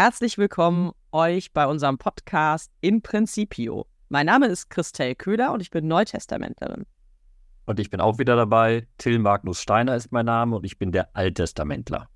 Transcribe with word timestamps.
Herzlich 0.00 0.38
willkommen 0.38 0.92
euch 1.10 1.52
bei 1.52 1.66
unserem 1.66 1.98
Podcast 1.98 2.70
In 2.80 3.02
Principio. 3.02 3.88
Mein 4.08 4.26
Name 4.26 4.46
ist 4.46 4.70
Christel 4.70 5.16
Köhler 5.16 5.52
und 5.52 5.60
ich 5.60 5.70
bin 5.70 5.88
Neutestamentlerin. 5.88 6.86
Und 7.66 7.80
ich 7.80 7.90
bin 7.90 8.00
auch 8.00 8.16
wieder 8.16 8.36
dabei. 8.36 8.86
Till 8.98 9.18
Magnus 9.18 9.60
Steiner 9.60 9.96
ist 9.96 10.12
mein 10.12 10.26
Name 10.26 10.54
und 10.54 10.64
ich 10.64 10.78
bin 10.78 10.92
der 10.92 11.16
Alttestamentler. 11.16 12.08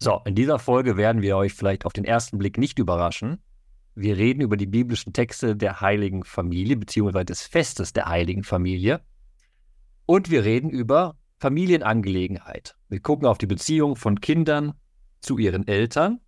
So, 0.00 0.20
in 0.26 0.34
dieser 0.34 0.58
Folge 0.58 0.98
werden 0.98 1.22
wir 1.22 1.38
euch 1.38 1.54
vielleicht 1.54 1.86
auf 1.86 1.94
den 1.94 2.04
ersten 2.04 2.36
Blick 2.36 2.58
nicht 2.58 2.78
überraschen. 2.78 3.42
Wir 3.94 4.18
reden 4.18 4.42
über 4.42 4.58
die 4.58 4.66
biblischen 4.66 5.14
Texte 5.14 5.56
der 5.56 5.80
Heiligen 5.80 6.24
Familie, 6.24 6.76
beziehungsweise 6.76 7.24
des 7.24 7.40
Festes 7.40 7.94
der 7.94 8.10
Heiligen 8.10 8.44
Familie. 8.44 9.00
Und 10.04 10.30
wir 10.30 10.44
reden 10.44 10.68
über 10.68 11.16
Familienangelegenheit. 11.40 12.76
Wir 12.90 13.00
gucken 13.00 13.26
auf 13.26 13.38
die 13.38 13.46
Beziehung 13.46 13.96
von 13.96 14.20
Kindern 14.20 14.74
zu 15.22 15.38
ihren 15.38 15.66
Eltern 15.66 16.20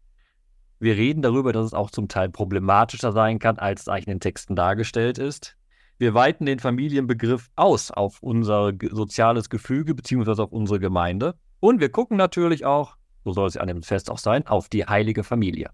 wir 0.84 0.96
reden 0.96 1.22
darüber, 1.22 1.52
dass 1.52 1.66
es 1.66 1.74
auch 1.74 1.90
zum 1.90 2.08
Teil 2.08 2.28
problematischer 2.28 3.12
sein 3.12 3.38
kann, 3.38 3.58
als 3.58 3.82
es 3.82 3.88
eigentlich 3.88 4.06
in 4.06 4.14
den 4.14 4.20
Texten 4.20 4.54
dargestellt 4.54 5.18
ist. 5.18 5.56
Wir 5.98 6.14
weiten 6.14 6.46
den 6.46 6.58
Familienbegriff 6.58 7.50
aus 7.56 7.90
auf 7.90 8.22
unser 8.22 8.72
soziales 8.90 9.48
Gefüge 9.48 9.94
bzw. 9.94 10.42
auf 10.42 10.52
unsere 10.52 10.80
Gemeinde. 10.80 11.34
Und 11.60 11.80
wir 11.80 11.88
gucken 11.88 12.16
natürlich 12.16 12.64
auch, 12.64 12.96
so 13.24 13.32
soll 13.32 13.48
es 13.48 13.56
an 13.56 13.68
dem 13.68 13.82
Fest 13.82 14.10
auch 14.10 14.18
sein, 14.18 14.46
auf 14.46 14.68
die 14.68 14.84
heilige 14.84 15.24
Familie. 15.24 15.70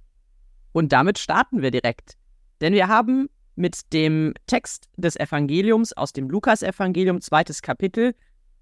Und 0.73 0.93
damit 0.93 1.19
starten 1.19 1.63
wir 1.63 1.71
direkt. 1.71 2.17
Denn 2.61 2.73
wir 2.73 2.89
haben 2.89 3.29
mit 3.57 3.93
dem 3.93 4.35
Text 4.47 4.89
des 4.97 5.17
Evangeliums 5.17 5.93
aus 5.93 6.13
dem 6.13 6.29
Lukasevangelium, 6.31 7.21
zweites 7.21 7.63
Kapitel, 7.63 8.15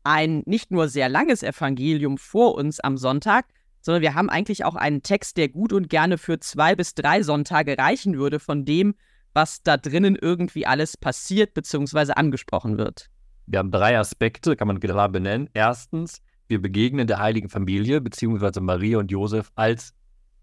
ein 0.05 0.43
nicht 0.47 0.71
nur 0.71 0.89
sehr 0.89 1.09
langes 1.09 1.43
Evangelium 1.43 2.17
vor 2.17 2.55
uns 2.55 2.81
am 2.81 2.97
Sonntag, 2.97 3.47
sondern 3.89 4.03
wir 4.03 4.15
haben 4.15 4.29
eigentlich 4.29 4.67
auch 4.67 4.75
einen 4.75 5.03
Text, 5.03 5.39
der 5.39 5.49
gut 5.49 5.73
und 5.73 5.89
gerne 5.89 6.19
für 6.19 6.39
zwei 6.41 6.77
bis 6.77 6.95
drei 6.95 7.23
Sonntage 7.23 7.79
reichen 7.79 8.19
würde 8.19 8.39
von 8.39 8.67
dem, 8.67 8.95
was 9.33 9.63
da 9.63 9.79
drinnen 9.79 10.15
irgendwie 10.15 10.67
alles 10.67 10.99
passiert 10.99 11.55
bzw. 11.55 12.13
angesprochen 12.13 12.77
wird. 12.77 13.09
Wir 13.47 13.61
haben 13.61 13.71
drei 13.71 13.99
Aspekte, 13.99 14.57
kann 14.57 14.69
man 14.69 14.79
klar 14.79 15.09
benennen. 15.09 15.49
Erstens, 15.55 16.21
wir 16.49 16.61
begegnen 16.61 17.07
der 17.07 17.19
heiligen 17.19 17.49
Familie 17.49 18.03
bzw. 18.03 18.61
Maria 18.61 18.99
und 18.99 19.11
Josef 19.11 19.51
als 19.55 19.95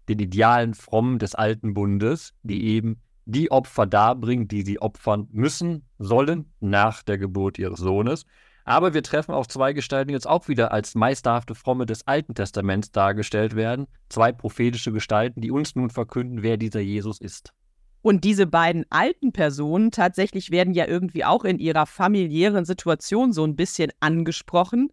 den 0.08 0.18
idealen 0.18 0.74
Frommen 0.74 1.20
des 1.20 1.36
alten 1.36 1.72
Bundes, 1.72 2.34
die 2.42 2.64
eben 2.64 3.00
die 3.26 3.52
Opfer 3.52 3.86
darbringen, 3.86 4.48
die 4.48 4.62
sie 4.62 4.82
opfern 4.82 5.28
müssen, 5.30 5.84
sollen 6.00 6.52
nach 6.58 7.04
der 7.04 7.18
Geburt 7.18 7.60
ihres 7.60 7.78
Sohnes. 7.78 8.26
Aber 8.66 8.94
wir 8.94 9.04
treffen 9.04 9.32
auf 9.32 9.46
zwei 9.46 9.72
Gestalten, 9.72 10.08
die 10.08 10.14
jetzt 10.14 10.26
auch 10.26 10.48
wieder 10.48 10.72
als 10.72 10.96
meisterhafte 10.96 11.54
Fromme 11.54 11.86
des 11.86 12.08
Alten 12.08 12.34
Testaments 12.34 12.90
dargestellt 12.90 13.54
werden. 13.54 13.86
Zwei 14.08 14.32
prophetische 14.32 14.90
Gestalten, 14.90 15.40
die 15.40 15.52
uns 15.52 15.76
nun 15.76 15.88
verkünden, 15.88 16.42
wer 16.42 16.56
dieser 16.56 16.80
Jesus 16.80 17.20
ist. 17.20 17.54
Und 18.02 18.24
diese 18.24 18.46
beiden 18.46 18.84
alten 18.90 19.32
Personen 19.32 19.92
tatsächlich 19.92 20.50
werden 20.50 20.74
ja 20.74 20.86
irgendwie 20.86 21.24
auch 21.24 21.44
in 21.44 21.60
ihrer 21.60 21.86
familiären 21.86 22.64
Situation 22.64 23.32
so 23.32 23.44
ein 23.44 23.54
bisschen 23.54 23.92
angesprochen. 24.00 24.90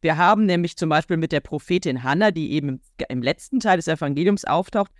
Wir 0.00 0.16
haben 0.16 0.46
nämlich 0.46 0.76
zum 0.76 0.88
Beispiel 0.88 1.16
mit 1.16 1.32
der 1.32 1.40
Prophetin 1.40 2.04
Hannah, 2.04 2.30
die 2.30 2.52
eben 2.52 2.80
im 3.08 3.22
letzten 3.22 3.58
Teil 3.58 3.76
des 3.76 3.88
Evangeliums 3.88 4.44
auftaucht, 4.44 4.92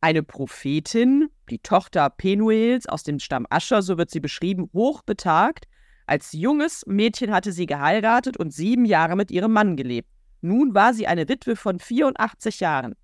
eine 0.00 0.22
Prophetin, 0.22 1.28
die 1.50 1.58
Tochter 1.58 2.08
Penuels 2.08 2.88
aus 2.88 3.02
dem 3.02 3.18
Stamm 3.18 3.46
Ascher, 3.50 3.82
so 3.82 3.98
wird 3.98 4.10
sie 4.10 4.20
beschrieben, 4.20 4.70
hochbetagt, 4.72 5.66
als 6.08 6.32
junges 6.32 6.84
Mädchen 6.86 7.32
hatte 7.34 7.52
sie 7.52 7.66
geheiratet 7.66 8.38
und 8.38 8.52
sieben 8.52 8.86
Jahre 8.86 9.14
mit 9.14 9.30
ihrem 9.30 9.52
Mann 9.52 9.76
gelebt. 9.76 10.08
Nun 10.40 10.74
war 10.74 10.94
sie 10.94 11.06
eine 11.06 11.28
Witwe 11.28 11.54
von 11.54 11.78
84 11.78 12.60
Jahren. 12.60 12.94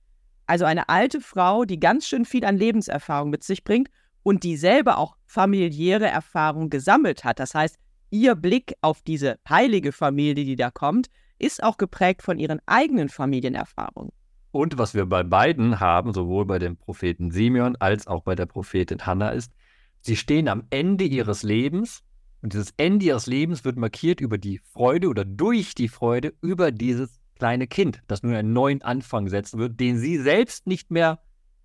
Also 0.46 0.64
eine 0.64 0.88
alte 0.88 1.20
Frau, 1.20 1.64
die 1.64 1.78
ganz 1.78 2.06
schön 2.06 2.24
viel 2.24 2.44
an 2.46 2.56
Lebenserfahrung 2.56 3.28
mit 3.28 3.44
sich 3.44 3.62
bringt 3.62 3.88
und 4.22 4.42
die 4.42 4.56
selber 4.56 4.96
auch 4.96 5.16
familiäre 5.26 6.06
Erfahrung 6.06 6.70
gesammelt 6.70 7.24
hat. 7.24 7.40
Das 7.40 7.54
heißt, 7.54 7.76
ihr 8.08 8.34
Blick 8.34 8.74
auf 8.80 9.02
diese 9.02 9.38
heilige 9.48 9.92
Familie, 9.92 10.46
die 10.46 10.56
da 10.56 10.70
kommt, 10.70 11.08
ist 11.38 11.62
auch 11.62 11.76
geprägt 11.76 12.22
von 12.22 12.38
ihren 12.38 12.60
eigenen 12.64 13.10
Familienerfahrungen. 13.10 14.12
Und 14.50 14.78
was 14.78 14.94
wir 14.94 15.04
bei 15.04 15.24
beiden 15.24 15.78
haben, 15.78 16.14
sowohl 16.14 16.46
bei 16.46 16.58
dem 16.58 16.76
Propheten 16.76 17.30
Simeon 17.32 17.76
als 17.76 18.06
auch 18.06 18.22
bei 18.22 18.34
der 18.34 18.46
Prophetin 18.46 19.04
Hannah, 19.04 19.30
ist, 19.30 19.52
sie 20.00 20.16
stehen 20.16 20.48
am 20.48 20.64
Ende 20.70 21.04
ihres 21.04 21.42
Lebens 21.42 22.02
und 22.44 22.52
dieses 22.52 22.74
Ende 22.76 23.06
ihres 23.06 23.24
Lebens 23.24 23.64
wird 23.64 23.78
markiert 23.78 24.20
über 24.20 24.36
die 24.36 24.58
Freude 24.58 25.08
oder 25.08 25.24
durch 25.24 25.74
die 25.74 25.88
Freude 25.88 26.34
über 26.42 26.72
dieses 26.72 27.18
kleine 27.36 27.66
Kind, 27.66 28.02
das 28.06 28.22
nun 28.22 28.34
einen 28.34 28.52
neuen 28.52 28.82
Anfang 28.82 29.30
setzen 29.30 29.58
wird, 29.58 29.80
den 29.80 29.98
sie 29.98 30.18
selbst 30.18 30.66
nicht 30.66 30.90
mehr 30.90 31.20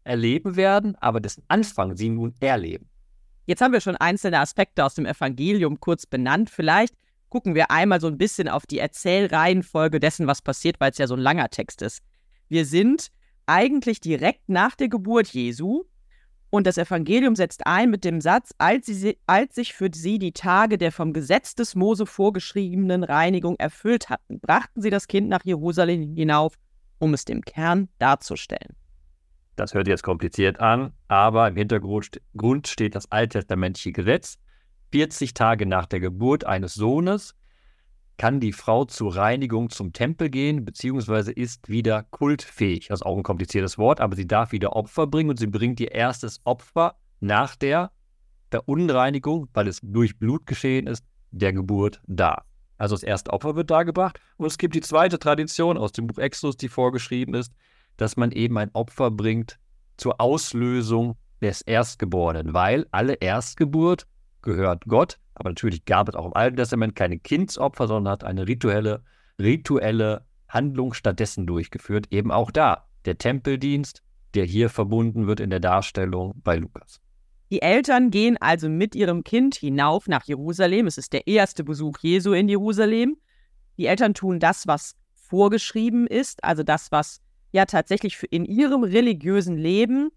erleben 0.05 0.55
werden, 0.55 0.95
aber 0.95 1.19
dessen 1.19 1.43
Anfang 1.49 1.97
sie 1.97 2.07
nun 2.07 2.33
erleben. 2.39 2.87
Jetzt 3.45 3.59
haben 3.59 3.73
wir 3.73 3.81
schon 3.81 3.97
einzelne 3.97 4.39
Aspekte 4.39 4.85
aus 4.85 4.95
dem 4.95 5.05
Evangelium 5.05 5.81
kurz 5.81 6.05
benannt. 6.05 6.49
Vielleicht 6.49 6.95
gucken 7.27 7.55
wir 7.55 7.71
einmal 7.71 7.99
so 7.99 8.07
ein 8.07 8.17
bisschen 8.17 8.47
auf 8.47 8.65
die 8.65 8.79
Erzählreihenfolge 8.79 9.99
dessen, 9.99 10.27
was 10.27 10.41
passiert, 10.41 10.79
weil 10.79 10.91
es 10.91 10.97
ja 10.97 11.07
so 11.07 11.15
ein 11.15 11.19
langer 11.19 11.49
Text 11.49 11.81
ist. 11.81 12.01
Wir 12.47 12.65
sind 12.65 13.11
eigentlich 13.47 13.99
direkt 13.99 14.47
nach 14.47 14.77
der 14.77 14.87
Geburt 14.87 15.27
Jesu 15.27 15.83
und 16.49 16.65
das 16.65 16.77
Evangelium 16.77 17.35
setzt 17.35 17.65
ein 17.67 17.89
mit 17.89 18.03
dem 18.03 18.21
Satz, 18.21 18.53
als, 18.57 18.87
sie, 18.87 19.17
als 19.27 19.55
sich 19.55 19.73
für 19.73 19.89
sie 19.93 20.17
die 20.17 20.31
Tage 20.31 20.77
der 20.77 20.91
vom 20.91 21.13
Gesetz 21.13 21.55
des 21.55 21.75
Mose 21.75 22.05
vorgeschriebenen 22.05 23.03
Reinigung 23.03 23.55
erfüllt 23.57 24.09
hatten, 24.09 24.39
brachten 24.39 24.81
sie 24.81 24.89
das 24.89 25.07
Kind 25.07 25.29
nach 25.29 25.45
Jerusalem 25.45 26.15
hinauf, 26.15 26.55
um 26.97 27.13
es 27.13 27.25
dem 27.25 27.41
Kern 27.41 27.89
darzustellen. 27.99 28.75
Das 29.55 29.73
hört 29.73 29.87
jetzt 29.87 30.03
kompliziert 30.03 30.59
an, 30.59 30.93
aber 31.07 31.47
im 31.49 31.55
Hintergrund 31.55 32.21
steht 32.67 32.95
das 32.95 33.11
alttestamentliche 33.11 33.91
Gesetz. 33.91 34.39
40 34.91 35.33
Tage 35.33 35.65
nach 35.65 35.85
der 35.85 35.99
Geburt 35.99 36.45
eines 36.45 36.73
Sohnes 36.73 37.35
kann 38.19 38.41
die 38.41 38.51
Frau 38.51 38.83
zur 38.83 39.15
Reinigung 39.15 39.69
zum 39.69 39.93
Tempel 39.93 40.29
gehen, 40.29 40.65
beziehungsweise 40.65 41.31
ist 41.31 41.69
wieder 41.69 42.03
kultfähig. 42.03 42.89
Das 42.89 42.99
ist 42.99 43.05
auch 43.05 43.15
ein 43.15 43.23
kompliziertes 43.23 43.77
Wort, 43.77 44.01
aber 44.01 44.17
sie 44.17 44.27
darf 44.27 44.51
wieder 44.51 44.75
Opfer 44.75 45.07
bringen 45.07 45.29
und 45.29 45.39
sie 45.39 45.47
bringt 45.47 45.79
ihr 45.79 45.93
erstes 45.93 46.41
Opfer 46.43 46.95
nach 47.21 47.55
der 47.55 47.91
Verunreinigung, 48.51 49.47
weil 49.53 49.69
es 49.69 49.79
durch 49.81 50.19
Blut 50.19 50.45
geschehen 50.45 50.85
ist, 50.85 51.05
der 51.31 51.53
Geburt 51.53 52.01
da. 52.07 52.43
Also 52.77 52.93
das 52.95 53.03
erste 53.03 53.31
Opfer 53.31 53.55
wird 53.55 53.71
dargebracht 53.71 54.19
und 54.35 54.47
es 54.47 54.57
gibt 54.57 54.75
die 54.75 54.81
zweite 54.81 55.17
Tradition 55.17 55.77
aus 55.77 55.93
dem 55.93 56.07
Buch 56.07 56.17
Exodus, 56.17 56.57
die 56.57 56.67
vorgeschrieben 56.67 57.33
ist, 57.33 57.53
dass 57.95 58.17
man 58.17 58.31
eben 58.31 58.57
ein 58.57 58.69
Opfer 58.73 59.11
bringt 59.11 59.59
zur 59.95 60.19
Auslösung 60.19 61.15
des 61.41 61.61
Erstgeborenen, 61.61 62.53
weil 62.53 62.85
alle 62.91 63.13
Erstgeburt 63.13 64.07
gehört 64.41 64.85
Gott 64.85 65.19
aber 65.39 65.49
natürlich 65.49 65.85
gab 65.85 66.09
es 66.09 66.15
auch 66.15 66.25
im 66.25 66.33
Alten 66.33 66.57
Testament 66.57 66.95
keine 66.95 67.17
Kindsopfer, 67.17 67.87
sondern 67.87 68.11
hat 68.11 68.23
eine 68.25 68.45
rituelle, 68.45 69.03
rituelle 69.39 70.25
Handlung 70.49 70.93
stattdessen 70.93 71.47
durchgeführt. 71.47 72.07
Eben 72.11 72.29
auch 72.29 72.51
da 72.51 72.85
der 73.05 73.17
Tempeldienst, 73.17 74.03
der 74.35 74.43
hier 74.43 74.69
verbunden 74.69 75.27
wird 75.27 75.39
in 75.39 75.49
der 75.49 75.61
Darstellung 75.61 76.33
bei 76.43 76.57
Lukas. 76.57 76.99
Die 77.51 77.61
Eltern 77.61 78.11
gehen 78.11 78.35
also 78.37 78.67
mit 78.67 78.95
ihrem 78.95 79.23
Kind 79.23 79.55
hinauf 79.55 80.07
nach 80.07 80.25
Jerusalem. 80.25 80.87
Es 80.87 80.97
ist 80.97 81.13
der 81.13 81.25
erste 81.25 81.63
Besuch 81.63 81.97
Jesu 82.01 82.33
in 82.33 82.49
Jerusalem. 82.49 83.15
Die 83.77 83.85
Eltern 83.85 84.13
tun 84.13 84.41
das, 84.41 84.67
was 84.67 84.97
vorgeschrieben 85.13 86.05
ist, 86.05 86.43
also 86.43 86.63
das, 86.63 86.91
was 86.91 87.21
ja 87.53 87.65
tatsächlich 87.65 88.21
in 88.29 88.43
ihrem 88.43 88.83
religiösen 88.83 89.57
Leben 89.57 90.11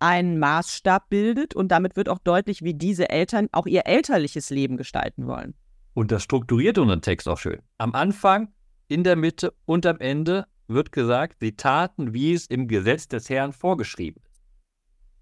einen 0.00 0.38
Maßstab 0.38 1.08
bildet 1.08 1.54
und 1.54 1.68
damit 1.68 1.96
wird 1.96 2.08
auch 2.08 2.18
deutlich, 2.18 2.62
wie 2.62 2.74
diese 2.74 3.10
Eltern 3.10 3.48
auch 3.52 3.66
ihr 3.66 3.86
elterliches 3.86 4.50
Leben 4.50 4.76
gestalten 4.76 5.26
wollen. 5.26 5.54
Und 5.94 6.10
das 6.10 6.22
strukturiert 6.22 6.78
unseren 6.78 7.02
Text 7.02 7.28
auch 7.28 7.38
schön. 7.38 7.60
Am 7.78 7.94
Anfang, 7.94 8.52
in 8.88 9.04
der 9.04 9.16
Mitte 9.16 9.52
und 9.66 9.86
am 9.86 9.98
Ende 9.98 10.46
wird 10.66 10.92
gesagt, 10.92 11.38
sie 11.40 11.52
taten, 11.52 12.14
wie 12.14 12.32
es 12.32 12.46
im 12.46 12.68
Gesetz 12.68 13.08
des 13.08 13.28
Herrn 13.28 13.52
vorgeschrieben 13.52 14.22
ist. 14.24 14.42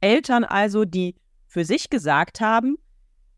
Eltern 0.01 0.45
also, 0.45 0.85
die 0.85 1.17
für 1.47 1.65
sich 1.65 1.91
gesagt 1.91 2.41
haben, 2.41 2.77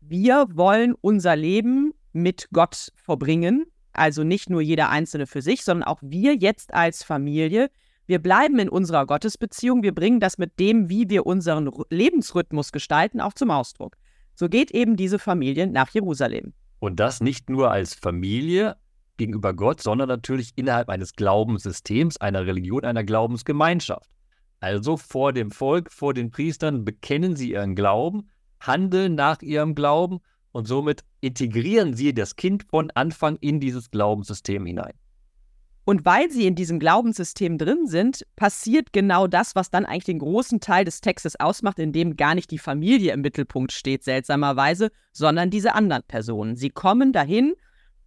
wir 0.01 0.47
wollen 0.53 0.93
unser 0.99 1.35
Leben 1.35 1.93
mit 2.13 2.49
Gott 2.51 2.91
verbringen, 2.95 3.65
also 3.93 4.23
nicht 4.23 4.49
nur 4.49 4.61
jeder 4.61 4.89
Einzelne 4.89 5.27
für 5.27 5.41
sich, 5.41 5.63
sondern 5.63 5.87
auch 5.87 5.99
wir 6.01 6.35
jetzt 6.35 6.73
als 6.73 7.03
Familie, 7.03 7.69
wir 8.11 8.19
bleiben 8.19 8.59
in 8.59 8.67
unserer 8.67 9.05
Gottesbeziehung, 9.05 9.83
wir 9.83 9.95
bringen 9.95 10.19
das 10.19 10.37
mit 10.37 10.59
dem, 10.59 10.89
wie 10.89 11.09
wir 11.09 11.25
unseren 11.25 11.71
Lebensrhythmus 11.89 12.73
gestalten, 12.73 13.21
auch 13.21 13.31
zum 13.31 13.51
Ausdruck. 13.51 13.95
So 14.35 14.49
geht 14.49 14.69
eben 14.71 14.97
diese 14.97 15.17
Familie 15.17 15.65
nach 15.65 15.89
Jerusalem. 15.91 16.51
Und 16.79 16.99
das 16.99 17.21
nicht 17.21 17.49
nur 17.49 17.71
als 17.71 17.93
Familie 17.93 18.75
gegenüber 19.15 19.53
Gott, 19.53 19.81
sondern 19.81 20.09
natürlich 20.09 20.51
innerhalb 20.57 20.89
eines 20.89 21.13
Glaubenssystems, 21.13 22.17
einer 22.17 22.45
Religion, 22.45 22.83
einer 22.83 23.05
Glaubensgemeinschaft. 23.05 24.09
Also 24.59 24.97
vor 24.97 25.31
dem 25.31 25.49
Volk, 25.49 25.89
vor 25.89 26.13
den 26.13 26.31
Priestern 26.31 26.83
bekennen 26.83 27.37
sie 27.37 27.51
ihren 27.51 27.75
Glauben, 27.75 28.29
handeln 28.59 29.15
nach 29.15 29.41
ihrem 29.41 29.73
Glauben 29.73 30.19
und 30.51 30.67
somit 30.67 31.05
integrieren 31.21 31.93
sie 31.93 32.13
das 32.13 32.35
Kind 32.35 32.63
von 32.63 32.91
Anfang 32.91 33.37
in 33.37 33.61
dieses 33.61 33.89
Glaubenssystem 33.89 34.65
hinein. 34.65 34.95
Und 35.83 36.05
weil 36.05 36.29
sie 36.29 36.45
in 36.45 36.55
diesem 36.55 36.79
Glaubenssystem 36.79 37.57
drin 37.57 37.87
sind, 37.87 38.25
passiert 38.35 38.93
genau 38.93 39.27
das, 39.27 39.55
was 39.55 39.71
dann 39.71 39.85
eigentlich 39.85 40.05
den 40.05 40.19
großen 40.19 40.59
Teil 40.59 40.85
des 40.85 41.01
Textes 41.01 41.39
ausmacht, 41.39 41.79
in 41.79 41.91
dem 41.91 42.17
gar 42.17 42.35
nicht 42.35 42.51
die 42.51 42.59
Familie 42.59 43.13
im 43.13 43.21
Mittelpunkt 43.21 43.71
steht, 43.71 44.03
seltsamerweise, 44.03 44.91
sondern 45.11 45.49
diese 45.49 45.73
anderen 45.73 46.03
Personen. 46.03 46.55
Sie 46.55 46.69
kommen 46.69 47.13
dahin 47.13 47.55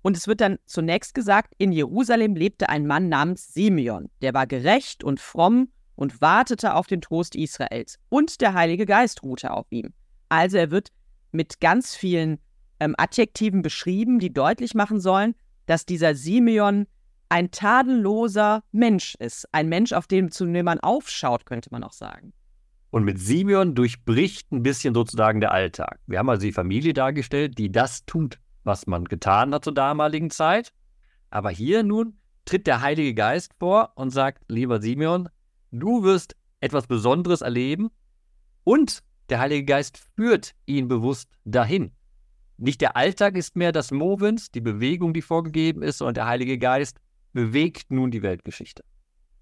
und 0.03 0.17
es 0.17 0.29
wird 0.29 0.41
dann 0.41 0.59
zunächst 0.67 1.15
gesagt, 1.15 1.55
in 1.59 1.73
Jerusalem 1.73 2.37
lebte 2.37 2.69
ein 2.69 2.87
Mann 2.87 3.09
namens 3.09 3.53
Simeon, 3.55 4.09
der 4.23 4.35
war 4.35 4.47
gerecht 4.47 5.03
und 5.03 5.19
fromm 5.19 5.69
und 5.97 6.21
wartete 6.21 6.75
auf 6.75 6.87
den 6.87 7.01
Trost 7.01 7.35
Israels. 7.35 7.99
Und 8.09 8.41
der 8.41 8.55
Heilige 8.55 8.87
Geist 8.87 9.23
ruhte 9.23 9.51
auf 9.51 9.67
ihm. 9.71 9.93
Also 10.29 10.59
er 10.59 10.71
wird 10.71 10.91
mit 11.33 11.61
ganz 11.61 11.95
vielen 11.95 12.39
ähm, 12.81 12.95
Adjektiven 12.99 13.63
beschrieben, 13.63 14.19
die 14.19 14.33
deutlich 14.33 14.75
machen 14.75 15.01
sollen, 15.01 15.35
dass 15.67 15.87
dieser 15.87 16.15
Simeon 16.15 16.87
ein 17.29 17.51
tadelloser 17.51 18.63
Mensch 18.73 19.15
ist. 19.19 19.49
Ein 19.53 19.69
Mensch, 19.69 19.93
auf 19.93 20.07
den, 20.07 20.31
zu 20.31 20.47
dem 20.47 20.65
man 20.65 20.81
aufschaut, 20.81 21.47
könnte 21.47 21.71
man 21.71 21.83
auch 21.83 21.93
sagen. 21.93 22.33
Und 22.91 23.05
mit 23.05 23.19
Simeon 23.19 23.75
durchbricht 23.75 24.53
ein 24.53 24.63
bisschen 24.63 24.95
sozusagen 24.95 25.41
der 25.41 25.53
Alltag. 25.53 25.99
Wir 26.07 26.19
haben 26.19 26.29
also 26.29 26.43
die 26.43 26.53
Familie 26.53 26.93
dargestellt, 26.93 27.59
die 27.59 27.73
das 27.73 28.05
tut, 28.07 28.39
was 28.63 28.87
man 28.87 29.05
getan 29.05 29.53
hat 29.53 29.65
zur 29.65 29.75
damaligen 29.75 30.31
Zeit. 30.31 30.73
Aber 31.31 31.51
hier 31.51 31.83
nun 31.83 32.19
tritt 32.45 32.67
der 32.67 32.83
Heilige 32.83 33.15
Geist 33.15 33.53
vor 33.59 33.93
und 33.97 34.11
sagt, 34.11 34.45
lieber 34.49 34.81
Simeon, 34.81 35.29
du 35.73 36.05
wirst 36.05 36.37
etwas 36.61 36.87
Besonderes 36.87 37.41
erleben 37.41 37.91
und 38.63 39.03
der 39.29 39.41
Heilige 39.41 39.65
Geist 39.65 39.99
führt 40.15 40.55
ihn 40.67 40.87
bewusst 40.87 41.31
dahin. 41.45 41.93
Nicht 42.57 42.81
der 42.81 42.97
Alltag 42.97 43.37
ist 43.37 43.57
mehr 43.57 43.73
das 43.73 43.91
Movens, 43.91 44.51
die 44.51 44.61
Bewegung, 44.61 45.13
die 45.13 45.23
vorgegeben 45.23 45.83
ist, 45.83 45.99
sondern 45.99 46.15
der 46.15 46.27
Heilige 46.27 46.59
Geist 46.59 46.99
bewegt 47.35 47.91
nun 47.91 48.11
die 48.11 48.23
Weltgeschichte. 48.23 48.83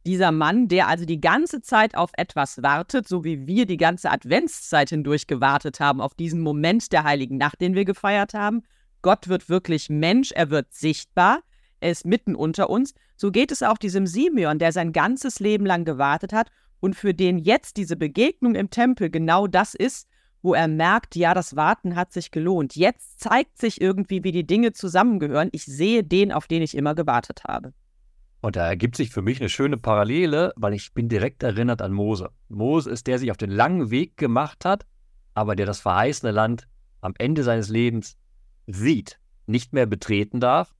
Dieser 0.04 0.32
Mann, 0.32 0.66
der 0.66 0.88
also 0.88 1.04
die 1.04 1.20
ganze 1.20 1.60
Zeit 1.60 1.94
auf 1.94 2.10
etwas 2.16 2.60
wartet, 2.60 3.06
so 3.06 3.22
wie 3.22 3.46
wir 3.46 3.66
die 3.66 3.76
ganze 3.76 4.10
Adventszeit 4.10 4.88
hindurch 4.88 5.28
gewartet 5.28 5.78
haben, 5.78 6.00
auf 6.00 6.14
diesen 6.14 6.40
Moment 6.40 6.92
der 6.92 7.04
heiligen 7.04 7.38
Nacht, 7.38 7.60
den 7.60 7.76
wir 7.76 7.84
gefeiert 7.84 8.34
haben. 8.34 8.62
Gott 9.02 9.28
wird 9.28 9.48
wirklich 9.48 9.88
Mensch, 9.90 10.32
er 10.32 10.50
wird 10.50 10.72
sichtbar, 10.72 11.42
er 11.78 11.92
ist 11.92 12.04
mitten 12.04 12.34
unter 12.34 12.68
uns. 12.68 12.94
So 13.16 13.30
geht 13.30 13.52
es 13.52 13.62
auch 13.62 13.78
diesem 13.78 14.08
Simeon, 14.08 14.58
der 14.58 14.72
sein 14.72 14.92
ganzes 14.92 15.38
Leben 15.38 15.66
lang 15.66 15.84
gewartet 15.84 16.32
hat 16.32 16.50
und 16.80 16.96
für 16.96 17.14
den 17.14 17.38
jetzt 17.38 17.76
diese 17.76 17.94
Begegnung 17.94 18.56
im 18.56 18.70
Tempel 18.70 19.08
genau 19.08 19.46
das 19.46 19.74
ist, 19.74 20.08
wo 20.42 20.54
er 20.54 20.66
merkt, 20.66 21.14
ja, 21.14 21.34
das 21.34 21.54
Warten 21.54 21.94
hat 21.94 22.12
sich 22.12 22.32
gelohnt. 22.32 22.74
Jetzt 22.74 23.20
zeigt 23.20 23.58
sich 23.58 23.80
irgendwie, 23.80 24.24
wie 24.24 24.32
die 24.32 24.46
Dinge 24.46 24.72
zusammengehören. 24.72 25.50
Ich 25.52 25.64
sehe 25.64 26.02
den, 26.02 26.32
auf 26.32 26.48
den 26.48 26.62
ich 26.62 26.76
immer 26.76 26.96
gewartet 26.96 27.44
habe. 27.44 27.72
Und 28.42 28.56
da 28.56 28.66
ergibt 28.66 28.96
sich 28.96 29.10
für 29.10 29.22
mich 29.22 29.40
eine 29.40 29.48
schöne 29.48 29.78
Parallele, 29.78 30.52
weil 30.56 30.74
ich 30.74 30.92
bin 30.92 31.08
direkt 31.08 31.44
erinnert 31.44 31.80
an 31.80 31.92
Mose. 31.92 32.30
Mose 32.48 32.90
ist 32.90 33.06
der, 33.06 33.12
der 33.12 33.18
sich 33.20 33.30
auf 33.30 33.36
den 33.36 33.52
langen 33.52 33.90
Weg 33.90 34.16
gemacht 34.16 34.64
hat, 34.64 34.84
aber 35.32 35.54
der 35.54 35.64
das 35.64 35.78
verheißene 35.78 36.32
Land 36.32 36.66
am 37.00 37.14
Ende 37.18 37.44
seines 37.44 37.68
Lebens 37.68 38.16
sieht, 38.66 39.20
nicht 39.46 39.72
mehr 39.72 39.86
betreten 39.86 40.40
darf. 40.40 40.74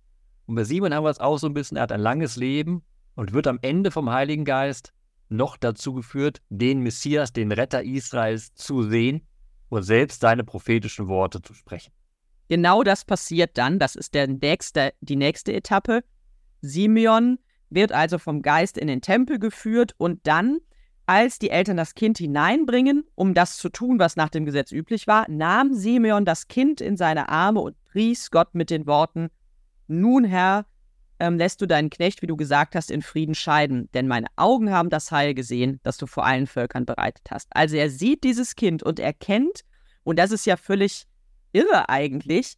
Und 0.47 0.56
bei 0.56 0.64
Simon 0.64 0.93
haben 0.93 1.05
wir 1.05 1.11
es 1.11 1.20
auch 1.20 1.38
so 1.38 1.47
ein 1.47 1.55
bisschen, 1.55 1.76
er 1.76 1.85
hat 1.85 1.93
ein 1.93 2.00
langes 2.00 2.35
Leben 2.35 2.82
und 3.14 3.32
wird 3.32 3.47
am 3.47 3.61
Ende 3.62 3.93
vom 3.93 4.11
Heiligen 4.11 4.44
Geist 4.44 4.93
noch 5.29 5.56
dazu 5.56 5.94
geführt, 5.94 6.43
den 6.49 6.81
Messias, 6.81 7.32
den 7.32 7.53
Retter 7.53 7.85
Israels 7.85 8.55
zu 8.55 8.82
sehen 8.82 9.23
und 9.69 9.85
selbst 9.85 10.20
seine 10.20 10.43
prophetischen 10.43 11.06
Worte 11.06 11.41
zu 11.41 11.55
sprechen. 11.55 11.93
Genau 12.49 12.82
das 12.82 13.05
passiert 13.05 13.56
dann, 13.56 13.79
das 13.79 13.94
ist 13.94 14.15
der 14.15 14.26
nächste, 14.26 14.93
die 15.00 15.17
nächste 15.17 15.53
Etappe. 15.53 16.03
Simeon 16.61 17.38
wird 17.75 17.93
also 17.93 18.19
vom 18.19 18.43
Geist 18.43 18.79
in 18.79 18.89
den 18.89 19.01
Tempel 19.01 19.39
geführt 19.39 19.95
und 19.99 20.21
dann, 20.27 20.59
als 21.07 21.39
die 21.39 21.51
Eltern 21.51 21.77
das 21.77 21.95
Kind 21.95 22.19
hineinbringen, 22.19 23.05
um 23.15 23.35
das 23.35 23.57
zu 23.57 23.69
tun, 23.69 23.99
was 23.99 24.17
nach 24.17 24.29
dem 24.29 24.45
Gesetz 24.45 24.73
üblich 24.73 25.07
war, 25.07 25.29
nahm 25.29 25.75
Simeon 25.75 26.25
das 26.25 26.49
Kind 26.49 26.81
in 26.81 26.97
seine 26.97 27.29
Arme 27.29 27.61
und 27.61 27.77
pries 27.85 28.31
Gott 28.31 28.55
mit 28.55 28.71
den 28.71 28.87
Worten, 28.87 29.29
Nun 29.89 30.25
Herr, 30.25 30.67
ähm, 31.23 31.39
lässt 31.39 31.61
du 31.61 31.67
deinen 31.67 31.89
Knecht, 31.89 32.21
wie 32.23 32.27
du 32.27 32.37
gesagt 32.37 32.75
hast, 32.75 32.91
in 32.91 33.01
Frieden 33.01 33.35
scheiden, 33.35 33.89
denn 33.95 34.09
meine 34.09 34.27
Augen 34.35 34.71
haben 34.71 34.91
das 34.91 35.13
Heil 35.13 35.35
gesehen, 35.35 35.79
das 35.85 35.97
du 35.97 36.07
vor 36.07 36.27
allen 36.27 36.49
Völkern 36.49 36.85
bereitet 36.85 37.31
hast. 37.31 37.49
Also 37.51 37.77
er 37.77 37.91
sieht 37.91 38.25
dieses 38.25 38.57
Kind 38.57 38.83
und 38.83 38.99
erkennt, 38.99 39.63
und 40.03 40.19
das 40.19 40.33
ist 40.33 40.47
ja 40.47 40.57
völlig 40.57 41.07
irre 41.53 41.89
eigentlich, 41.89 42.57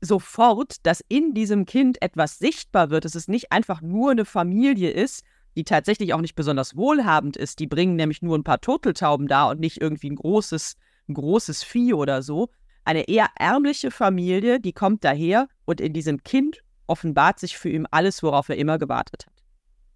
sofort, 0.00 0.76
dass 0.84 1.04
in 1.08 1.34
diesem 1.34 1.64
Kind 1.66 2.00
etwas 2.02 2.38
sichtbar 2.38 2.90
wird, 2.90 3.04
dass 3.04 3.14
es 3.14 3.28
nicht 3.28 3.52
einfach 3.52 3.80
nur 3.80 4.10
eine 4.10 4.24
Familie 4.24 4.90
ist, 4.90 5.24
die 5.56 5.64
tatsächlich 5.64 6.12
auch 6.12 6.20
nicht 6.20 6.34
besonders 6.34 6.76
wohlhabend 6.76 7.36
ist. 7.36 7.58
Die 7.58 7.66
bringen 7.66 7.96
nämlich 7.96 8.22
nur 8.22 8.36
ein 8.36 8.44
paar 8.44 8.60
Turteltauben 8.60 9.26
da 9.26 9.50
und 9.50 9.60
nicht 9.60 9.80
irgendwie 9.80 10.10
ein 10.10 10.16
großes, 10.16 10.76
ein 11.08 11.14
großes 11.14 11.62
Vieh 11.62 11.94
oder 11.94 12.22
so. 12.22 12.50
Eine 12.84 13.08
eher 13.08 13.28
ärmliche 13.36 13.90
Familie, 13.90 14.60
die 14.60 14.72
kommt 14.72 15.02
daher 15.02 15.48
und 15.64 15.80
in 15.80 15.92
diesem 15.92 16.22
Kind 16.22 16.60
offenbart 16.86 17.40
sich 17.40 17.56
für 17.56 17.68
ihn 17.68 17.86
alles, 17.90 18.22
worauf 18.22 18.48
er 18.48 18.56
immer 18.56 18.78
gewartet 18.78 19.26
hat. 19.26 19.32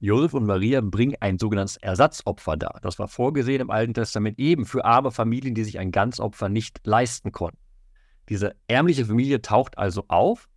Josef 0.03 0.33
und 0.33 0.47
Maria 0.47 0.81
bringen 0.81 1.15
ein 1.21 1.39
sogenanntes 1.39 1.77
Ersatzopfer 1.77 2.57
dar. 2.57 2.81
Das 2.83 2.99
war 2.99 3.07
vorgesehen 3.07 3.61
im 3.61 3.71
Alten 3.71 3.93
Testament 3.93 4.39
eben 4.39 4.65
für 4.65 4.87
arme 4.87 5.11
Familien, 5.11 5.55
die 5.55 5.63
sich 5.63 5.79
ein 5.79 5.93
Ganzopfer 5.93 6.49
nicht 6.49 6.81
leisten 6.85 7.33
konnten. 7.33 7.60
Diese 8.31 8.55
ärmliche 8.69 9.05
Familie 9.05 9.43
taucht 9.43 9.77
also 9.77 10.05
auf 10.09 10.49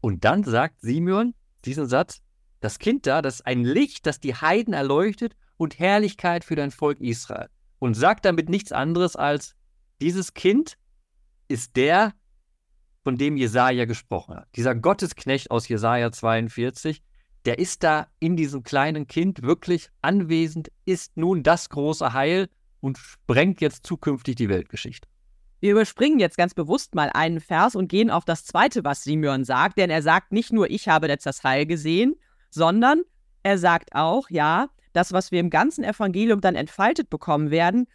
und 0.00 0.24
dann 0.24 0.42
sagt 0.42 0.80
Simeon 0.80 1.34
diesen 1.64 1.86
Satz, 1.86 2.22
das 2.60 2.78
Kind 2.78 3.06
da, 3.06 3.20
das 3.20 3.36
ist 3.36 3.46
ein 3.46 3.62
Licht, 3.62 4.06
das 4.06 4.20
die 4.20 4.34
Heiden 4.34 4.72
erleuchtet 4.72 5.36
und 5.58 5.78
Herrlichkeit 5.78 6.44
für 6.44 6.56
dein 6.56 6.70
Volk 6.70 7.00
Israel. 7.00 7.50
Und 7.78 7.94
sagt 7.94 8.24
damit 8.24 8.48
nichts 8.48 8.72
anderes 8.72 9.16
als, 9.16 9.54
dieses 10.00 10.32
Kind 10.32 10.78
ist 11.46 11.76
der, 11.76 12.14
von 13.02 13.18
dem 13.18 13.36
Jesaja 13.36 13.84
gesprochen 13.84 14.36
hat. 14.36 14.48
Dieser 14.56 14.74
Gottesknecht 14.74 15.50
aus 15.50 15.68
Jesaja 15.68 16.10
42, 16.10 17.02
der 17.44 17.58
ist 17.58 17.82
da 17.82 18.06
in 18.18 18.36
diesem 18.36 18.62
kleinen 18.62 19.06
Kind 19.06 19.42
wirklich 19.42 19.90
anwesend, 20.00 20.72
ist 20.86 21.18
nun 21.18 21.42
das 21.42 21.68
große 21.68 22.14
Heil 22.14 22.48
und 22.80 22.96
sprengt 22.96 23.60
jetzt 23.60 23.86
zukünftig 23.86 24.36
die 24.36 24.48
Weltgeschichte. 24.48 25.06
Wir 25.64 25.72
überspringen 25.72 26.18
jetzt 26.18 26.36
ganz 26.36 26.52
bewusst 26.52 26.94
mal 26.94 27.08
einen 27.14 27.40
Vers 27.40 27.74
und 27.74 27.88
gehen 27.88 28.10
auf 28.10 28.26
das 28.26 28.44
zweite, 28.44 28.84
was 28.84 29.02
Simeon 29.02 29.44
sagt, 29.44 29.78
denn 29.78 29.88
er 29.88 30.02
sagt 30.02 30.30
nicht 30.30 30.52
nur, 30.52 30.68
ich 30.68 30.88
habe 30.88 31.08
jetzt 31.08 31.24
das 31.24 31.42
Heil 31.42 31.64
gesehen, 31.64 32.16
sondern 32.50 33.00
er 33.42 33.56
sagt 33.56 33.94
auch, 33.94 34.28
ja, 34.28 34.68
das, 34.92 35.14
was 35.14 35.32
wir 35.32 35.40
im 35.40 35.48
ganzen 35.48 35.82
Evangelium 35.82 36.42
dann 36.42 36.54
entfaltet 36.54 37.08
bekommen 37.08 37.50
werden, 37.50 37.86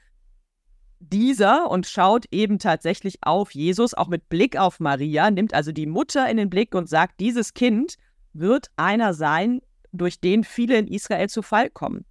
dieser 0.99 1.69
und 1.69 1.85
schaut 1.85 2.25
eben 2.31 2.57
tatsächlich 2.57 3.19
auf 3.21 3.51
Jesus, 3.51 3.93
auch 3.93 4.07
mit 4.07 4.29
Blick 4.29 4.57
auf 4.57 4.79
Maria, 4.79 5.29
nimmt 5.29 5.53
also 5.53 5.71
die 5.71 5.85
Mutter 5.85 6.27
in 6.27 6.37
den 6.37 6.49
Blick 6.49 6.73
und 6.73 6.89
sagt, 6.89 7.19
dieses 7.19 7.53
Kind 7.53 7.97
wird 8.33 8.71
einer 8.77 9.13
sein, 9.13 9.61
durch 9.91 10.19
den 10.19 10.43
viele 10.43 10.75
in 10.75 10.87
Israel 10.87 11.29
zu 11.29 11.43
Fall 11.43 11.69
kommen. 11.69 12.03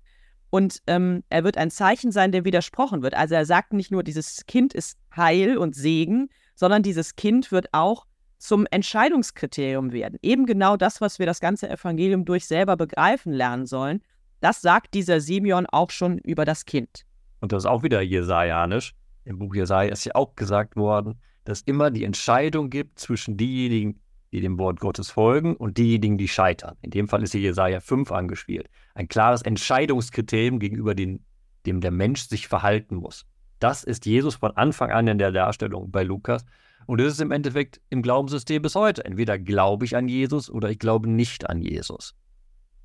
Und 0.51 0.83
ähm, 0.87 1.23
er 1.29 1.45
wird 1.45 1.59
ein 1.59 1.71
Zeichen 1.71 2.11
sein, 2.11 2.33
der 2.33 2.45
widersprochen 2.45 3.03
wird. 3.03 3.15
Also 3.15 3.35
er 3.35 3.45
sagt 3.45 3.73
nicht 3.73 3.91
nur, 3.91 4.03
dieses 4.03 4.47
Kind 4.47 4.75
ist 4.75 4.99
Heil 5.15 5.59
und 5.59 5.75
Segen, 5.75 6.31
sondern 6.55 6.83
dieses 6.83 7.17
Kind 7.17 7.53
wird 7.53 7.67
auch 7.73 8.07
zum 8.39 8.67
Entscheidungskriterium 8.71 9.93
werden. 9.93 10.19
Eben 10.23 10.47
genau 10.47 10.77
das, 10.77 11.01
was 11.01 11.19
wir 11.19 11.27
das 11.27 11.41
ganze 11.41 11.69
Evangelium 11.69 12.25
durch 12.25 12.47
selber 12.47 12.77
begreifen 12.77 13.33
lernen 13.33 13.67
sollen. 13.67 14.01
Das 14.41 14.61
sagt 14.61 14.95
dieser 14.95 15.21
Simeon 15.21 15.67
auch 15.67 15.91
schon 15.91 16.19
über 16.19 16.45
das 16.45 16.65
Kind. 16.65 17.05
Und 17.41 17.53
das 17.53 17.65
ist 17.65 17.67
auch 17.67 17.83
wieder 17.83 18.01
jesajanisch. 18.01 18.95
Im 19.25 19.39
Buch 19.39 19.55
Jesaja 19.55 19.91
ist 19.93 20.05
ja 20.05 20.15
auch 20.15 20.35
gesagt 20.37 20.77
worden, 20.77 21.21
dass 21.45 21.63
immer 21.63 21.91
die 21.91 22.05
Entscheidung 22.05 22.71
gibt 22.71 22.99
zwischen 22.99 23.37
diejenigen, 23.37 24.01
die 24.33 24.41
dem 24.41 24.59
Wort 24.59 24.81
Gottes 24.81 25.11
folgen 25.11 25.57
und 25.57 25.79
diejenigen, 25.79 26.19
die 26.19 26.29
scheitern. 26.29 26.77
In 26.83 26.91
dem 26.91 27.09
Fall 27.09 27.23
ist 27.23 27.33
hier 27.33 27.41
Jesaja 27.41 27.81
5 27.81 28.13
angespielt. 28.13 28.69
Ein 28.95 29.09
klares 29.09 29.43
Entscheidungskriterium 29.43 30.59
gegenüber 30.59 30.95
den, 30.95 31.25
dem 31.67 31.81
der 31.81 31.91
Mensch 31.91 32.29
sich 32.29 32.49
verhalten 32.49 32.97
muss. 32.97 33.27
Das 33.59 33.85
ist 33.85 34.07
Jesus 34.07 34.37
von 34.37 34.57
Anfang 34.57 34.91
an 34.91 35.09
in 35.09 35.19
der 35.19 35.33
Darstellung 35.33 35.91
bei 35.91 36.03
Lukas. 36.03 36.45
Und 36.87 37.01
das 37.01 37.15
ist 37.15 37.21
im 37.21 37.33
Endeffekt 37.33 37.81
im 37.91 38.03
Glaubenssystem 38.03 38.63
bis 38.63 38.75
heute. 38.75 39.05
Entweder 39.05 39.39
glaube 39.39 39.85
ich 39.85 39.97
an 39.97 40.09
Jesus 40.09 40.49
oder 40.51 40.71
ich 40.71 40.79
glaube 40.79 41.09
nicht 41.09 41.49
an 41.49 41.61
Jesus. 41.61 42.15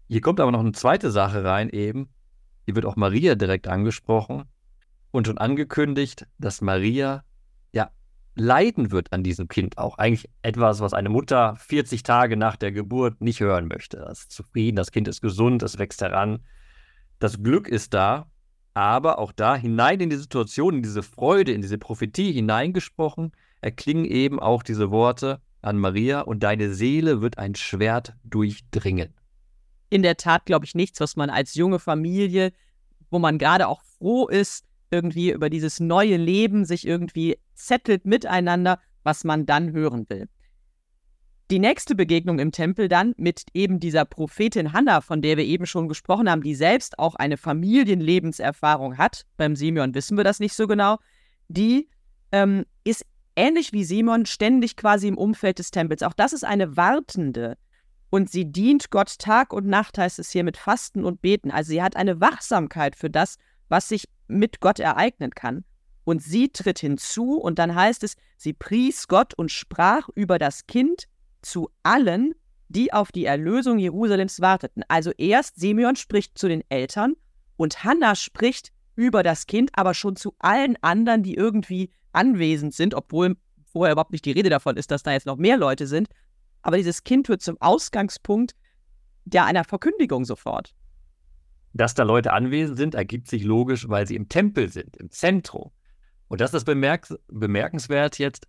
Hier 0.08 0.22
kommt 0.22 0.40
aber 0.40 0.52
noch 0.52 0.60
eine 0.60 0.74
zweite 0.74 1.12
Sache 1.12 1.44
rein 1.44 1.70
eben, 1.70 2.10
hier 2.66 2.76
wird 2.76 2.86
auch 2.86 2.96
Maria 2.96 3.36
direkt 3.36 3.68
angesprochen 3.68 4.44
und 5.12 5.28
schon 5.28 5.38
angekündigt, 5.38 6.28
dass 6.38 6.62
Maria 6.62 7.24
leiden 8.36 8.92
wird 8.92 9.14
an 9.14 9.24
diesem 9.24 9.48
Kind 9.48 9.78
auch. 9.78 9.98
Eigentlich 9.98 10.30
etwas, 10.42 10.80
was 10.80 10.94
eine 10.94 11.10
Mutter 11.10 11.56
40 11.58 12.04
Tage 12.04 12.38
nach 12.38 12.56
der 12.56 12.72
Geburt 12.72 13.22
nicht 13.22 13.40
hören 13.40 13.68
möchte. 13.68 13.98
Das 13.98 14.22
ist 14.22 14.32
zufrieden, 14.32 14.76
das 14.76 14.92
Kind 14.92 15.08
ist 15.08 15.22
gesund, 15.22 15.64
es 15.64 15.78
wächst 15.78 16.02
heran. 16.02 16.40
Das 17.20 17.42
Glück 17.42 17.68
ist 17.68 17.94
da, 17.94 18.28
aber 18.74 19.20
auch 19.20 19.32
da 19.32 19.56
hinein 19.56 20.00
in 20.00 20.10
die 20.10 20.16
Situation, 20.16 20.76
in 20.76 20.84
diese 20.84 21.04
Freude, 21.04 21.52
in 21.52 21.62
diese 21.62 21.78
Prophetie 21.78 22.32
hineingesprochen, 22.32 23.32
erklingen 23.62 24.06
eben 24.06 24.40
auch 24.40 24.64
diese 24.64 24.92
Worte 24.92 25.40
an 25.62 25.78
Maria 25.78 26.22
und 26.22 26.44
deine 26.44 26.74
Seele 26.74 27.22
wird 27.22 27.38
ein 27.38 27.56
Schwert 27.56 28.14
durchdringen. 28.24 29.14
in 29.90 30.02
der 30.02 30.18
Tat, 30.18 30.46
glaube 30.46 30.66
ich, 30.66 30.74
nichts, 30.74 31.00
was 31.00 31.16
man 31.16 31.30
als 31.30 31.54
junge 31.54 31.78
Familie, 31.78 32.52
wo 33.12 33.20
man 33.20 33.38
gerade 33.38 33.68
auch 33.68 33.84
froh 33.84 34.28
ist, 34.28 34.66
irgendwie 34.94 35.32
über 35.32 35.50
dieses 35.50 35.80
neue 35.80 36.18
Leben 36.18 36.64
sich 36.66 36.88
irgendwie 36.88 37.38
zettelt 37.56 38.06
miteinander, 38.06 38.80
was 39.04 39.24
man 39.24 39.46
dann 39.46 39.74
hören 39.74 40.06
will. 40.10 40.30
Die 41.52 41.60
nächste 41.60 41.94
Begegnung 41.96 42.40
im 42.40 42.52
Tempel 42.52 42.88
dann 42.88 43.14
mit 43.18 43.44
eben 43.54 43.80
dieser 43.80 44.06
Prophetin 44.06 44.72
Hannah, 44.72 45.02
von 45.02 45.22
der 45.22 45.36
wir 45.38 45.44
eben 45.44 45.66
schon 45.66 45.88
gesprochen 45.88 46.30
haben, 46.30 46.42
die 46.42 46.56
selbst 46.56 46.98
auch 47.00 47.16
eine 47.16 47.38
Familienlebenserfahrung 47.38 48.98
hat. 48.98 49.26
Beim 49.36 49.56
Simeon 49.56 49.94
wissen 49.94 50.16
wir 50.16 50.24
das 50.24 50.40
nicht 50.40 50.54
so 50.54 50.68
genau. 50.68 50.98
Die 51.50 51.90
ähm, 52.32 52.66
ist 52.86 53.06
ähnlich 53.36 53.74
wie 53.74 53.84
Simon 53.84 54.26
ständig 54.26 54.78
quasi 54.78 55.08
im 55.08 55.18
Umfeld 55.18 55.60
des 55.60 55.72
Tempels. 55.72 56.02
Auch 56.02 56.14
das 56.14 56.34
ist 56.34 56.46
eine 56.46 56.78
Wartende. 56.78 57.58
Und 58.10 58.30
sie 58.30 58.46
dient 58.46 58.92
Gott 58.92 59.18
Tag 59.18 59.54
und 59.54 59.66
Nacht, 59.66 59.98
heißt 59.98 60.20
es 60.20 60.32
hier, 60.32 60.44
mit 60.44 60.56
Fasten 60.56 61.04
und 61.04 61.22
Beten. 61.22 61.52
Also 61.52 61.70
sie 61.70 61.82
hat 61.82 61.96
eine 61.96 62.22
Wachsamkeit 62.22 62.96
für 62.96 63.10
das, 63.10 63.38
was 63.70 63.90
sich 63.90 64.08
mit 64.28 64.60
Gott 64.60 64.80
ereignen 64.80 65.32
kann. 65.32 65.64
Und 66.06 66.22
sie 66.22 66.50
tritt 66.50 66.80
hinzu 66.80 67.38
und 67.38 67.60
dann 67.60 67.76
heißt 67.76 68.04
es, 68.04 68.16
sie 68.38 68.54
pries 68.54 69.08
Gott 69.08 69.34
und 69.36 69.52
sprach 69.52 70.10
über 70.16 70.38
das 70.38 70.68
Kind 70.68 71.06
zu 71.42 71.70
allen, 71.84 72.34
die 72.68 72.92
auf 72.92 73.12
die 73.12 73.26
Erlösung 73.26 73.80
Jerusalems 73.80 74.42
warteten. 74.42 74.84
Also 74.88 75.12
erst 75.12 75.60
Simeon 75.60 75.96
spricht 75.96 76.38
zu 76.38 76.48
den 76.48 76.64
Eltern 76.70 77.14
und 77.56 77.84
Hannah 77.84 78.16
spricht 78.16 78.72
über 78.96 79.24
das 79.24 79.48
Kind, 79.48 79.72
aber 79.74 79.94
schon 79.94 80.16
zu 80.16 80.36
allen 80.40 80.78
anderen, 80.82 81.24
die 81.24 81.36
irgendwie 81.36 81.92
anwesend 82.12 82.74
sind, 82.74 82.94
obwohl 82.94 83.38
vorher 83.72 83.94
überhaupt 83.94 84.12
nicht 84.12 84.26
die 84.26 84.32
Rede 84.32 84.50
davon 84.50 84.78
ist, 84.78 84.92
dass 84.92 85.04
da 85.04 85.12
jetzt 85.12 85.26
noch 85.26 85.38
mehr 85.38 85.58
Leute 85.58 85.88
sind. 85.88 86.10
Aber 86.62 86.78
dieses 86.78 87.04
Kind 87.04 87.30
wird 87.30 87.42
zum 87.42 87.60
Ausgangspunkt 87.60 88.56
der 89.26 89.46
einer 89.46 89.64
Verkündigung 89.64 90.26
sofort. 90.26 90.74
Dass 91.74 91.96
da 91.96 92.04
Leute 92.04 92.34
anwesend 92.34 92.78
sind, 92.78 92.96
ergibt 92.96 93.28
sich 93.28 93.44
logisch, 93.44 93.90
weil 93.90 94.08
sie 94.08 94.16
im 94.16 94.30
Tempel 94.30 94.70
sind, 94.70 94.96
im 94.98 95.10
Zentrum. 95.10 95.72
Und 96.28 96.40
das 96.42 96.54
ist 96.54 96.66
bemerk 96.66 97.14
bemerkenswert 97.28 98.20
jetzt. 98.20 98.48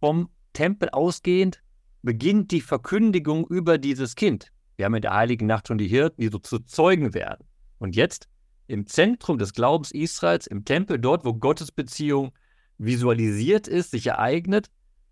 Vom 0.00 0.30
Tempel 0.52 0.90
ausgehend 0.90 1.62
beginnt 2.02 2.50
die 2.50 2.60
Verkündigung 2.60 3.46
über 3.46 3.78
dieses 3.78 4.14
Kind. 4.14 4.52
Wir 4.76 4.84
haben 4.84 4.94
in 4.94 5.02
der 5.02 5.14
Heiligen 5.14 5.46
Nacht 5.46 5.68
schon 5.68 5.78
die 5.78 5.88
Hirten, 5.88 6.20
die 6.20 6.28
so 6.28 6.38
zu 6.38 6.58
Zeugen 6.58 7.14
werden. 7.14 7.46
Und 7.78 7.96
jetzt 7.96 8.28
im 8.66 8.86
Zentrum 8.86 9.38
des 9.38 9.52
Glaubens 9.52 9.90
Israels, 9.92 10.46
im 10.46 10.64
Tempel, 10.64 10.98
dort, 10.98 11.24
wo 11.24 11.34
Gottes 11.34 11.72
Beziehung 11.72 12.32
visualisiert 12.78 13.68
ist, 13.68 13.92
sich 13.92 14.06
ereignet, 14.08 14.70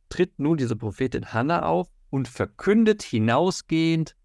tritt 0.09 0.39
nun 0.39 0.57
diese 0.57 0.77
Prophetin 0.77 1.33
Hannah 1.33 1.65
auf 1.65 1.89
und 2.11 2.29
verkündet 2.29 3.03
hinausgehend, 3.03 4.17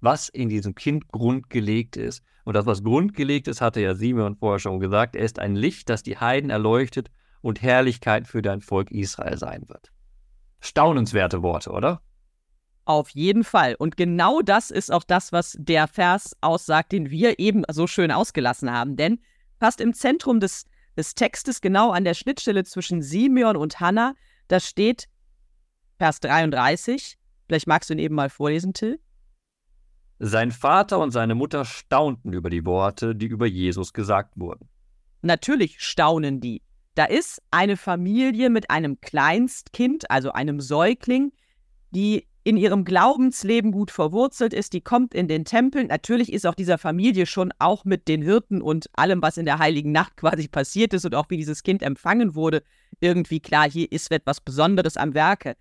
was 0.00 0.28
in 0.28 0.48
diesem 0.48 0.74
Kind 0.74 1.08
grundgelegt 1.08 1.96
ist. 1.96 2.22
Und 2.44 2.54
das, 2.54 2.66
was 2.66 2.82
grundgelegt 2.82 3.48
ist, 3.48 3.60
hatte 3.60 3.80
ja 3.80 3.94
Simeon 3.94 4.36
vorher 4.36 4.58
schon 4.58 4.80
gesagt, 4.80 5.16
er 5.16 5.24
ist 5.24 5.38
ein 5.38 5.54
Licht, 5.54 5.88
das 5.88 6.02
die 6.02 6.16
Heiden 6.16 6.50
erleuchtet 6.50 7.10
und 7.40 7.62
Herrlichkeit 7.62 8.26
für 8.26 8.42
dein 8.42 8.60
Volk 8.60 8.90
Israel 8.90 9.36
sein 9.36 9.68
wird. 9.68 9.90
Staunenswerte 10.60 11.42
Worte, 11.42 11.70
oder? 11.70 12.00
Auf 12.84 13.10
jeden 13.10 13.44
Fall. 13.44 13.74
Und 13.78 13.96
genau 13.96 14.40
das 14.40 14.70
ist 14.70 14.90
auch 14.90 15.04
das, 15.04 15.30
was 15.30 15.56
der 15.58 15.88
Vers 15.88 16.34
aussagt, 16.40 16.92
den 16.92 17.10
wir 17.10 17.38
eben 17.38 17.64
so 17.70 17.86
schön 17.86 18.10
ausgelassen 18.10 18.72
haben. 18.72 18.96
Denn 18.96 19.20
fast 19.60 19.80
im 19.80 19.92
Zentrum 19.92 20.40
des, 20.40 20.64
des 20.96 21.14
Textes, 21.14 21.60
genau 21.60 21.90
an 21.90 22.04
der 22.04 22.14
Schnittstelle 22.14 22.64
zwischen 22.64 23.02
Simeon 23.02 23.56
und 23.56 23.78
Hannah, 23.78 24.14
da 24.48 24.58
steht 24.58 25.08
Vers 25.98 26.20
33, 26.20 27.18
Vielleicht 27.48 27.66
magst 27.66 27.88
du 27.88 27.94
ihn 27.94 27.98
eben 27.98 28.14
mal 28.14 28.28
vorlesen, 28.28 28.74
Till. 28.74 29.00
Sein 30.18 30.50
Vater 30.50 30.98
und 30.98 31.12
seine 31.12 31.34
Mutter 31.34 31.64
staunten 31.64 32.32
über 32.32 32.50
die 32.50 32.64
Worte, 32.64 33.14
die 33.14 33.26
über 33.26 33.46
Jesus 33.46 33.92
gesagt 33.92 34.32
wurden. 34.36 34.68
Natürlich 35.22 35.80
staunen 35.80 36.40
die. 36.40 36.62
Da 36.94 37.04
ist 37.04 37.40
eine 37.52 37.76
Familie 37.76 38.50
mit 38.50 38.70
einem 38.70 39.00
Kleinstkind, 39.00 40.10
also 40.10 40.32
einem 40.32 40.60
Säugling, 40.60 41.32
die 41.90 42.26
in 42.42 42.56
ihrem 42.56 42.84
Glaubensleben 42.84 43.72
gut 43.72 43.90
verwurzelt 43.90 44.54
ist, 44.54 44.72
die 44.72 44.80
kommt 44.80 45.14
in 45.14 45.28
den 45.28 45.44
Tempel. 45.44 45.84
Natürlich 45.84 46.32
ist 46.32 46.46
auch 46.46 46.54
dieser 46.54 46.78
Familie 46.78 47.26
schon 47.26 47.52
auch 47.58 47.84
mit 47.84 48.08
den 48.08 48.22
Hirten 48.22 48.62
und 48.62 48.88
allem, 48.94 49.20
was 49.20 49.36
in 49.36 49.44
der 49.44 49.58
heiligen 49.58 49.92
Nacht 49.92 50.16
quasi 50.16 50.48
passiert 50.48 50.94
ist 50.94 51.04
und 51.04 51.14
auch 51.14 51.26
wie 51.28 51.36
dieses 51.36 51.62
Kind 51.62 51.82
empfangen 51.82 52.34
wurde, 52.34 52.62
irgendwie 53.00 53.40
klar, 53.40 53.70
hier 53.70 53.92
ist 53.92 54.10
etwas 54.10 54.40
Besonderes 54.40 54.96
am 54.96 55.14
Werke. 55.14 55.56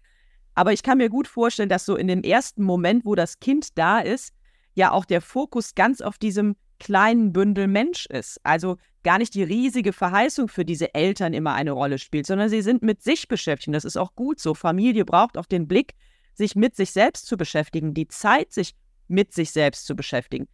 Aber 0.56 0.74
ich 0.74 0.82
kann 0.82 0.98
mir 0.98 1.10
gut 1.10 1.28
vorstellen, 1.28 1.70
dass 1.70 1.86
so 1.86 1.96
in 1.96 2.08
dem 2.08 2.24
ersten 2.24 2.64
Moment, 2.64 3.06
wo 3.06 3.16
das 3.16 3.40
Kind 3.40 3.78
da 3.78 4.00
ist, 4.00 4.34
ja 4.78 4.92
auch 4.92 5.06
der 5.06 5.22
Fokus 5.22 5.76
ganz 5.76 6.02
auf 6.02 6.18
diesem 6.18 6.56
kleinen 6.80 7.34
Bündel 7.34 7.68
Mensch 7.68 8.06
ist. 8.06 8.40
Also 8.44 8.78
gar 9.04 9.18
nicht 9.18 9.34
die 9.34 9.44
riesige 9.44 9.92
Verheißung 9.92 10.48
für 10.48 10.66
diese 10.66 10.94
Eltern 10.94 11.34
immer 11.34 11.54
eine 11.54 11.72
Rolle 11.72 11.98
spielt, 11.98 12.28
sondern 12.28 12.50
sie 12.50 12.62
sind 12.62 12.84
mit 12.84 13.02
sich 13.02 13.28
beschäftigt. 13.28 13.74
Das 13.74 13.86
ist 13.86 13.98
auch 13.98 14.14
gut 14.16 14.40
so. 14.40 14.54
Familie 14.54 15.04
braucht 15.04 15.38
auch 15.38 15.48
den 15.48 15.68
Blick, 15.68 15.96
sich 16.36 16.56
mit 16.56 16.76
sich 16.76 16.92
selbst 16.92 17.26
zu 17.26 17.38
beschäftigen, 17.38 17.96
die 17.96 18.08
Zeit, 18.08 18.54
sich 18.54 18.76
mit 19.08 19.34
sich 19.34 19.52
selbst 19.52 19.88
zu 19.88 19.96
beschäftigen 19.96 20.48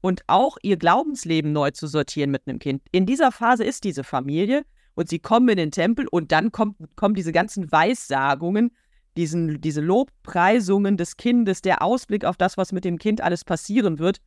und 0.00 0.22
auch 0.26 0.58
ihr 0.62 0.76
Glaubensleben 0.76 1.52
neu 1.52 1.70
zu 1.70 1.86
sortieren 1.86 2.30
mit 2.30 2.46
einem 2.46 2.58
Kind. 2.58 2.82
In 2.92 3.06
dieser 3.06 3.32
Phase 3.32 3.64
ist 3.64 3.84
diese 3.84 4.04
Familie 4.04 4.64
und 4.94 5.08
sie 5.08 5.18
kommen 5.18 5.48
in 5.48 5.56
den 5.56 5.70
Tempel 5.70 6.06
und 6.08 6.32
dann 6.32 6.52
kommt, 6.52 6.76
kommen 6.96 7.14
diese 7.14 7.32
ganzen 7.32 7.72
Weissagungen 7.72 8.72
diesen, 9.18 9.60
diese 9.60 9.80
Lobpreisungen 9.80 10.96
des 10.96 11.16
Kindes, 11.16 11.60
der 11.60 11.82
Ausblick 11.82 12.24
auf 12.24 12.36
das, 12.36 12.56
was 12.56 12.72
mit 12.72 12.84
dem 12.84 12.98
Kind 12.98 13.20
alles 13.20 13.44
passieren 13.44 13.98
wird, 13.98 14.18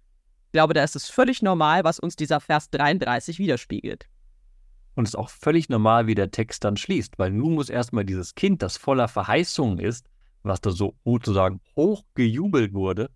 ich 0.48 0.52
glaube, 0.52 0.74
da 0.74 0.84
ist 0.84 0.98
es 0.98 1.10
völlig 1.10 1.42
normal, 1.42 1.86
was 1.86 1.98
uns 1.98 2.18
dieser 2.18 2.42
Vers 2.42 2.70
33 2.72 3.40
widerspiegelt. 3.40 4.10
Und 4.96 5.06
es 5.06 5.12
ist 5.12 5.16
auch 5.16 5.30
völlig 5.30 5.70
normal, 5.70 6.08
wie 6.08 6.16
der 6.16 6.30
Text 6.30 6.66
dann 6.66 6.76
schließt, 6.76 7.18
weil 7.18 7.32
nun 7.32 7.54
muss 7.54 7.70
erstmal 7.70 8.04
dieses 8.04 8.36
Kind, 8.36 8.62
das 8.62 8.76
voller 8.76 9.08
Verheißungen 9.08 9.80
ist, 9.80 10.08
was 10.44 10.60
da 10.60 10.72
so 10.72 10.96
sozusagen 11.06 11.62
hochgejubelt 11.78 12.74
wurde, 12.74 13.10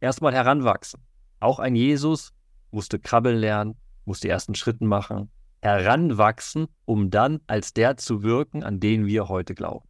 erstmal 0.00 0.32
heranwachsen. 0.32 1.02
Auch 1.40 1.58
ein 1.58 1.76
Jesus 1.76 2.32
musste 2.70 2.98
krabbeln 2.98 3.36
lernen, 3.36 3.74
musste 4.06 4.28
die 4.28 4.32
ersten 4.32 4.54
Schritten 4.54 4.86
machen, 4.86 5.30
heranwachsen, 5.60 6.68
um 6.86 7.10
dann 7.10 7.40
als 7.46 7.74
der 7.74 7.98
zu 7.98 8.22
wirken, 8.22 8.64
an 8.64 8.80
den 8.80 9.04
wir 9.04 9.28
heute 9.28 9.54
glauben. 9.54 9.86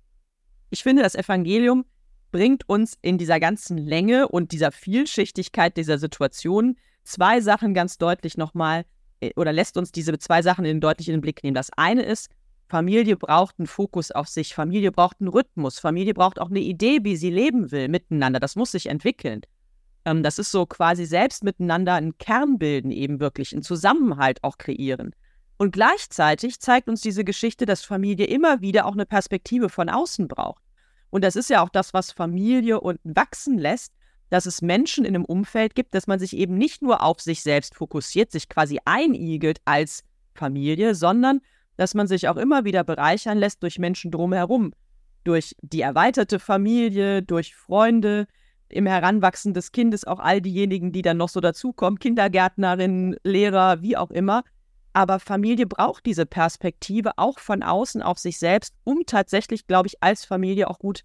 Ich 0.70 0.82
finde, 0.82 1.02
das 1.02 1.14
Evangelium 1.14 1.84
bringt 2.30 2.68
uns 2.68 2.98
in 3.00 3.18
dieser 3.18 3.40
ganzen 3.40 3.78
Länge 3.78 4.28
und 4.28 4.52
dieser 4.52 4.70
Vielschichtigkeit 4.72 5.76
dieser 5.76 5.98
Situation 5.98 6.76
zwei 7.04 7.40
Sachen 7.40 7.72
ganz 7.72 7.96
deutlich 7.96 8.36
nochmal 8.36 8.84
äh, 9.20 9.30
oder 9.36 9.52
lässt 9.52 9.76
uns 9.76 9.92
diese 9.92 10.18
zwei 10.18 10.42
Sachen 10.42 10.64
in 10.64 10.80
deutlich 10.80 11.08
in 11.08 11.14
den 11.14 11.20
Blick 11.20 11.42
nehmen. 11.42 11.54
Das 11.54 11.70
eine 11.76 12.02
ist, 12.02 12.30
Familie 12.68 13.16
braucht 13.16 13.58
einen 13.58 13.66
Fokus 13.66 14.10
auf 14.10 14.28
sich, 14.28 14.54
Familie 14.54 14.92
braucht 14.92 15.20
einen 15.20 15.28
Rhythmus, 15.28 15.78
Familie 15.78 16.12
braucht 16.12 16.38
auch 16.38 16.50
eine 16.50 16.60
Idee, 16.60 17.00
wie 17.02 17.16
sie 17.16 17.30
leben 17.30 17.70
will 17.72 17.88
miteinander. 17.88 18.40
Das 18.40 18.56
muss 18.56 18.72
sich 18.72 18.86
entwickeln. 18.86 19.40
Ähm, 20.04 20.22
das 20.22 20.38
ist 20.38 20.50
so 20.50 20.66
quasi 20.66 21.06
selbst 21.06 21.44
miteinander 21.44 21.94
einen 21.94 22.18
Kern 22.18 22.58
bilden, 22.58 22.90
eben 22.90 23.20
wirklich 23.20 23.52
einen 23.54 23.62
Zusammenhalt 23.62 24.44
auch 24.44 24.58
kreieren. 24.58 25.14
Und 25.58 25.72
gleichzeitig 25.72 26.60
zeigt 26.60 26.88
uns 26.88 27.00
diese 27.00 27.24
Geschichte, 27.24 27.66
dass 27.66 27.84
Familie 27.84 28.26
immer 28.26 28.60
wieder 28.60 28.86
auch 28.86 28.92
eine 28.92 29.06
Perspektive 29.06 29.68
von 29.68 29.88
außen 29.88 30.28
braucht. 30.28 30.62
Und 31.10 31.24
das 31.24 31.36
ist 31.36 31.50
ja 31.50 31.62
auch 31.62 31.68
das, 31.68 31.92
was 31.92 32.12
Familie 32.12 32.80
unten 32.80 33.16
wachsen 33.16 33.58
lässt, 33.58 33.92
dass 34.30 34.46
es 34.46 34.62
Menschen 34.62 35.04
in 35.04 35.14
einem 35.14 35.24
Umfeld 35.24 35.74
gibt, 35.74 35.94
dass 35.94 36.06
man 36.06 36.18
sich 36.18 36.36
eben 36.36 36.56
nicht 36.56 36.80
nur 36.82 37.02
auf 37.02 37.20
sich 37.20 37.42
selbst 37.42 37.74
fokussiert, 37.74 38.30
sich 38.30 38.48
quasi 38.48 38.78
einigelt 38.84 39.60
als 39.64 40.04
Familie, 40.34 40.94
sondern 40.94 41.40
dass 41.76 41.94
man 41.94 42.06
sich 42.06 42.28
auch 42.28 42.36
immer 42.36 42.64
wieder 42.64 42.84
bereichern 42.84 43.38
lässt 43.38 43.62
durch 43.62 43.78
Menschen 43.78 44.10
drumherum, 44.10 44.74
durch 45.24 45.56
die 45.62 45.80
erweiterte 45.80 46.38
Familie, 46.38 47.22
durch 47.22 47.54
Freunde, 47.54 48.26
im 48.68 48.86
Heranwachsen 48.86 49.54
des 49.54 49.72
Kindes 49.72 50.04
auch 50.04 50.18
all 50.18 50.42
diejenigen, 50.42 50.92
die 50.92 51.02
dann 51.02 51.16
noch 51.16 51.30
so 51.30 51.40
dazukommen, 51.40 51.98
Kindergärtnerinnen, 51.98 53.16
Lehrer, 53.24 53.80
wie 53.80 53.96
auch 53.96 54.10
immer, 54.10 54.44
aber 54.92 55.20
Familie 55.20 55.66
braucht 55.66 56.06
diese 56.06 56.26
Perspektive 56.26 57.12
auch 57.16 57.38
von 57.38 57.62
außen 57.62 58.02
auf 58.02 58.18
sich 58.18 58.38
selbst, 58.38 58.74
um 58.84 59.02
tatsächlich, 59.06 59.66
glaube 59.66 59.88
ich, 59.88 60.02
als 60.02 60.24
Familie 60.24 60.68
auch 60.68 60.78
gut 60.78 61.04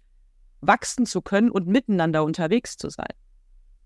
wachsen 0.60 1.06
zu 1.06 1.22
können 1.22 1.50
und 1.50 1.66
miteinander 1.66 2.24
unterwegs 2.24 2.76
zu 2.76 2.90
sein. 2.90 3.12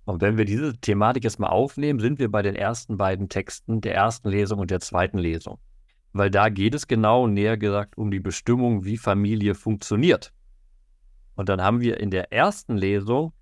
Und 0.04 0.22
wenn 0.22 0.38
wir 0.38 0.46
diese 0.46 0.74
Thematik 0.80 1.24
jetzt 1.24 1.38
mal 1.38 1.48
aufnehmen, 1.48 2.00
sind 2.00 2.18
wir 2.18 2.30
bei 2.30 2.40
den 2.40 2.54
ersten 2.54 2.96
beiden 2.96 3.28
Texten 3.28 3.80
der 3.82 3.94
ersten 3.94 4.30
Lesung 4.30 4.58
und 4.58 4.70
der 4.70 4.80
zweiten 4.80 5.18
Lesung. 5.18 5.58
Weil 6.14 6.30
da 6.30 6.48
geht 6.48 6.74
es 6.74 6.86
genau, 6.86 7.26
näher 7.26 7.58
gesagt, 7.58 7.98
um 7.98 8.10
die 8.10 8.20
Bestimmung, 8.20 8.84
wie 8.84 8.96
Familie 8.96 9.54
funktioniert. 9.54 10.32
Und 11.34 11.50
dann 11.50 11.60
haben 11.60 11.80
wir 11.80 12.00
in 12.00 12.10
der 12.10 12.32
ersten 12.32 12.76
Lesung 12.76 13.32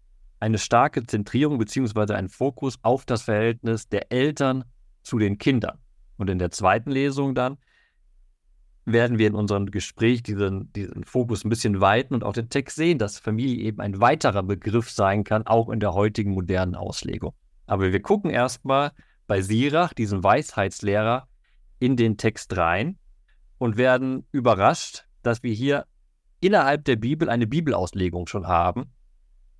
eine 0.40 0.58
starke 0.58 1.06
Zentrierung 1.06 1.58
bzw. 1.58 2.14
einen 2.14 2.28
Fokus 2.28 2.78
auf 2.82 3.04
das 3.04 3.22
Verhältnis 3.22 3.88
der 3.88 4.10
Eltern 4.10 4.64
zu 5.02 5.18
den 5.18 5.38
Kindern. 5.38 5.78
Und 6.16 6.30
in 6.30 6.38
der 6.38 6.50
zweiten 6.50 6.90
Lesung 6.90 7.34
dann 7.34 7.58
werden 8.86 9.18
wir 9.18 9.26
in 9.26 9.34
unserem 9.34 9.66
Gespräch 9.66 10.22
diesen, 10.22 10.72
diesen 10.72 11.04
Fokus 11.04 11.44
ein 11.44 11.48
bisschen 11.48 11.80
weiten 11.80 12.14
und 12.14 12.22
auch 12.22 12.32
den 12.32 12.48
Text 12.48 12.76
sehen, 12.76 12.98
dass 12.98 13.18
Familie 13.18 13.64
eben 13.64 13.80
ein 13.80 14.00
weiterer 14.00 14.44
Begriff 14.44 14.90
sein 14.90 15.24
kann, 15.24 15.46
auch 15.46 15.68
in 15.70 15.80
der 15.80 15.92
heutigen 15.92 16.32
modernen 16.32 16.76
Auslegung. 16.76 17.34
Aber 17.66 17.92
wir 17.92 18.00
gucken 18.00 18.30
erstmal 18.30 18.92
bei 19.26 19.42
Sirach, 19.42 19.92
diesem 19.92 20.22
Weisheitslehrer, 20.22 21.26
in 21.80 21.96
den 21.96 22.16
Text 22.16 22.56
rein 22.56 22.96
und 23.58 23.76
werden 23.76 24.24
überrascht, 24.30 25.04
dass 25.22 25.42
wir 25.42 25.52
hier 25.52 25.86
innerhalb 26.40 26.84
der 26.84 26.96
Bibel 26.96 27.28
eine 27.28 27.48
Bibelauslegung 27.48 28.28
schon 28.28 28.46
haben. 28.46 28.92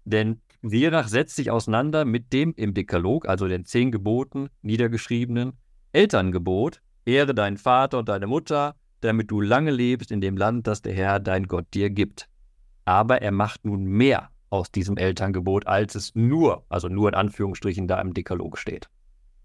Denn 0.05 0.41
Sirach 0.63 1.09
setzt 1.09 1.35
sich 1.35 1.51
auseinander 1.51 2.05
mit 2.05 2.33
dem 2.33 2.55
im 2.55 2.75
Dekalog, 2.75 3.29
also 3.29 3.49
den 3.49 3.65
zehn 3.65 3.91
Geboten, 3.91 4.51
niedergeschriebenen 4.63 5.55
Elterngebot. 5.93 6.81
Ehre 7.05 7.35
deinen 7.35 7.57
Vater 7.57 7.99
und 7.99 8.09
deine 8.09 8.27
Mutter, 8.27 8.75
damit 9.01 9.31
du 9.31 9.41
lange 9.41 9.71
lebst 9.71 10.11
in 10.11 10.21
dem 10.21 10.37
Land, 10.37 10.67
das 10.67 10.83
der 10.83 10.93
Herr 10.93 11.21
dein 11.21 11.47
Gott 11.47 11.67
dir 11.73 11.91
gibt. 11.91 12.29
Aber 12.85 13.23
er 13.23 13.33
macht 13.33 13.65
nun 13.65 13.85
mehr 13.85 14.31
aus 14.51 14.71
diesem 14.71 14.97
Elterngebot, 14.97 15.67
als 15.67 15.95
es 15.95 16.15
nur, 16.15 16.65
also 16.69 16.89
nur 16.89 17.09
in 17.09 17.15
Anführungsstrichen, 17.15 17.89
da 17.89 18.01
im 18.01 18.15
Dekalog 18.15 18.59
steht. 18.59 18.89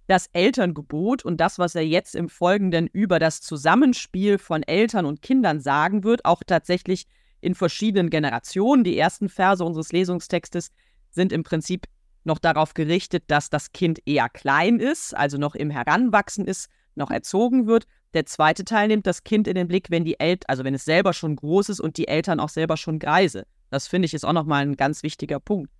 Das 0.08 0.28
Elterngebot 0.34 1.24
und 1.24 1.38
das, 1.38 1.60
was 1.60 1.76
er 1.76 1.86
jetzt 1.86 2.16
im 2.16 2.30
Folgenden 2.30 2.88
über 2.88 3.20
das 3.20 3.42
Zusammenspiel 3.42 4.38
von 4.38 4.64
Eltern 4.64 5.06
und 5.06 5.22
Kindern 5.22 5.60
sagen 5.60 6.04
wird, 6.04 6.26
auch 6.26 6.42
tatsächlich 6.46 7.06
in 7.40 7.56
verschiedenen 7.56 8.10
Generationen. 8.10 8.84
Die 8.84 8.98
ersten 8.98 9.30
Verse 9.30 9.64
unseres 9.64 9.92
Lesungstextes 9.92 10.72
sind 11.12 11.32
im 11.32 11.44
Prinzip 11.44 11.88
noch 12.24 12.40
darauf 12.40 12.74
gerichtet, 12.74 13.24
dass 13.28 13.50
das 13.50 13.72
Kind 13.72 14.00
eher 14.06 14.30
klein 14.30 14.80
ist, 14.80 15.16
also 15.16 15.38
noch 15.38 15.56
im 15.56 15.70
Heranwachsen 15.70 16.46
ist, 16.46 16.70
noch 16.96 17.12
erzogen 17.12 17.68
wird. 17.68 17.86
Der 18.14 18.26
zweite 18.26 18.66
Teil 18.66 18.90
nimmt 18.90 19.08
das 19.08 19.24
Kind 19.24 19.48
in 19.48 19.56
den 19.56 19.68
Blick, 19.68 19.90
wenn 19.90 20.04
die 20.04 20.20
Eltern, 20.20 20.46
also 20.48 20.64
wenn 20.64 20.74
es 20.74 20.86
selber 20.86 21.14
schon 21.14 21.36
groß 21.36 21.70
ist 21.70 21.80
und 21.80 21.98
die 21.98 22.08
Eltern 22.08 22.40
auch 22.40 22.50
selber 22.50 22.78
schon 22.78 23.00
greise. 23.00 23.46
Das 23.70 23.88
finde 23.88 24.06
ich 24.06 24.14
ist 24.14 24.26
auch 24.26 24.34
nochmal 24.34 24.64
ein 24.64 24.76
ganz 24.76 25.02
wichtiger 25.04 25.40
Punkt. 25.40 25.72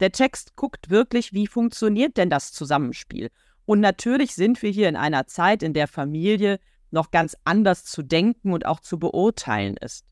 Der 0.00 0.12
Text 0.12 0.56
guckt 0.56 0.90
wirklich, 0.90 1.32
wie 1.32 1.46
funktioniert 1.46 2.16
denn 2.16 2.30
das 2.30 2.52
Zusammenspiel? 2.52 3.30
Und 3.64 3.80
natürlich 3.80 4.34
sind 4.34 4.62
wir 4.62 4.70
hier 4.70 4.88
in 4.88 4.96
einer 4.96 5.26
Zeit, 5.26 5.62
in 5.62 5.74
der 5.74 5.88
Familie 5.88 6.58
noch 6.90 7.10
ganz 7.10 7.36
anders 7.44 7.84
zu 7.84 8.02
denken 8.02 8.52
und 8.52 8.66
auch 8.66 8.80
zu 8.80 8.98
beurteilen 8.98 9.76
ist. 9.76 10.06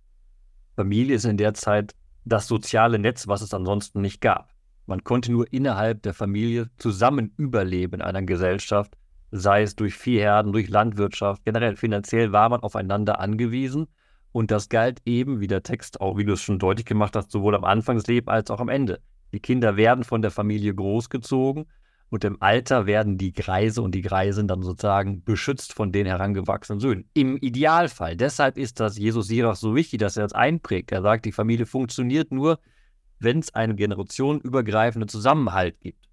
Familie 0.75 1.16
ist 1.16 1.25
in 1.25 1.37
der 1.37 1.54
Zeit 1.54 1.95
das 2.25 2.49
soziale 2.49 2.99
Netz, 2.99 3.28
was 3.28 3.40
es 3.40 3.54
ansonsten 3.54 4.00
nicht 4.00 4.21
gab. 4.21 4.55
Man 4.87 5.02
konnte 5.02 5.33
nur 5.33 5.52
innerhalb 5.52 6.02
der 6.02 6.14
Familie 6.14 6.71
zusammen 6.78 7.33
überleben 7.37 7.95
in 7.95 8.02
einer 8.02 8.23
Gesellschaft, 8.23 8.97
sei 9.33 9.62
es 9.62 9.75
durch 9.75 9.95
Viehherden, 9.95 10.52
durch 10.52 10.69
Landwirtschaft. 10.69 11.45
Generell 11.45 11.76
finanziell 11.76 12.33
war 12.33 12.49
man 12.49 12.61
aufeinander 12.61 13.21
angewiesen. 13.21 13.88
Und 14.31 14.50
das 14.50 14.69
galt 14.69 15.00
eben, 15.05 15.40
wie 15.40 15.47
der 15.47 15.62
Text 15.62 16.00
auch, 16.00 16.16
wie 16.16 16.25
du 16.25 16.35
es 16.35 16.43
schon 16.43 16.59
deutlich 16.59 16.87
gemacht 16.87 17.16
hast, 17.16 17.33
sowohl 17.33 17.55
am 17.57 17.64
Anfang 17.64 17.97
des 17.97 18.07
Lebens 18.07 18.28
als 18.28 18.50
auch 18.50 18.61
am 18.61 18.69
Ende. 18.69 19.00
Die 19.33 19.40
Kinder 19.40 19.76
werden 19.76 20.05
von 20.05 20.23
der 20.23 20.31
Familie 20.31 20.75
großgezogen 20.75 21.66
und 22.09 22.25
im 22.25 22.40
Alter 22.40 22.87
werden 22.87 23.19
die 23.19 23.33
Greise 23.33 23.83
und 23.83 23.95
die 23.95 24.02
Greisen 24.02 24.47
dann 24.47 24.62
sozusagen 24.62 25.25
beschützt 25.25 25.73
von 25.73 25.90
den 25.90 26.07
herangewachsenen 26.07 26.81
Söhnen. 26.81 27.09
Im 27.14 27.37
Idealfall. 27.38 28.16
Deshalb 28.16 28.57
ist 28.57 28.78
das 28.78 28.97
Jesus 28.97 29.26
Sirach 29.26 29.57
so 29.57 29.75
wichtig, 29.75 29.99
dass 29.99 30.16
er 30.16 30.25
das 30.25 30.33
einprägt. 30.33 30.93
Er 30.93 31.02
sagt, 31.02 31.25
die 31.25 31.33
Familie 31.33 31.66
funktioniert 31.66 32.31
nur, 32.31 32.61
wenn 33.18 33.38
es 33.38 33.54
einen 33.54 33.76
generationenübergreifenden 33.76 35.08
Zusammenhalt 35.08 35.80
gibt. 35.80 36.08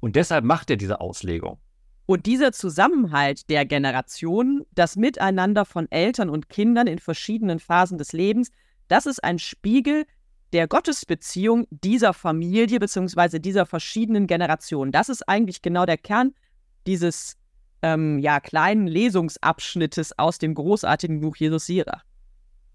Und 0.00 0.16
deshalb 0.16 0.44
macht 0.44 0.70
er 0.70 0.76
diese 0.76 1.00
Auslegung. 1.00 1.58
Und 2.06 2.26
dieser 2.26 2.52
Zusammenhalt 2.52 3.50
der 3.50 3.66
Generationen, 3.66 4.64
das 4.74 4.96
Miteinander 4.96 5.64
von 5.64 5.90
Eltern 5.90 6.30
und 6.30 6.48
Kindern 6.48 6.86
in 6.86 6.98
verschiedenen 6.98 7.58
Phasen 7.58 7.98
des 7.98 8.12
Lebens, 8.12 8.50
das 8.88 9.04
ist 9.04 9.22
ein 9.22 9.38
Spiegel 9.38 10.06
der 10.54 10.66
Gottesbeziehung 10.66 11.66
dieser 11.70 12.14
Familie 12.14 12.80
bzw. 12.80 13.38
dieser 13.38 13.66
verschiedenen 13.66 14.26
Generationen. 14.26 14.92
Das 14.92 15.10
ist 15.10 15.28
eigentlich 15.28 15.60
genau 15.60 15.84
der 15.84 15.98
Kern 15.98 16.34
dieses 16.86 17.36
ähm, 17.82 18.18
ja, 18.18 18.40
kleinen 18.40 18.86
Lesungsabschnittes 18.86 20.18
aus 20.18 20.38
dem 20.38 20.54
großartigen 20.54 21.20
Buch 21.20 21.36
Jesus 21.36 21.66
Sirach. 21.66 22.04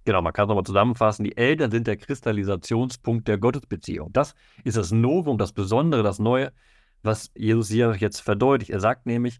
Genau, 0.06 0.22
man 0.22 0.34
kann 0.34 0.46
es 0.46 0.48
nochmal 0.50 0.66
zusammenfassen. 0.66 1.24
Die 1.24 1.38
Eltern 1.38 1.72
sind 1.72 1.88
der 1.88 1.98
Kristallisationspunkt 1.98 3.28
der 3.28 3.38
Gottesbeziehung. 3.38 4.12
Das 4.12 4.36
ist 4.64 4.76
das 4.78 4.92
Novum, 4.92 5.38
das 5.38 5.54
Besondere, 5.54 6.04
das 6.04 6.20
Neue, 6.20 6.52
was 7.04 7.32
Jesus 7.36 7.70
Sirach 7.70 7.98
jetzt 7.98 8.20
verdeutlicht. 8.20 8.72
Er 8.72 8.80
sagt 8.80 9.06
nämlich, 9.06 9.40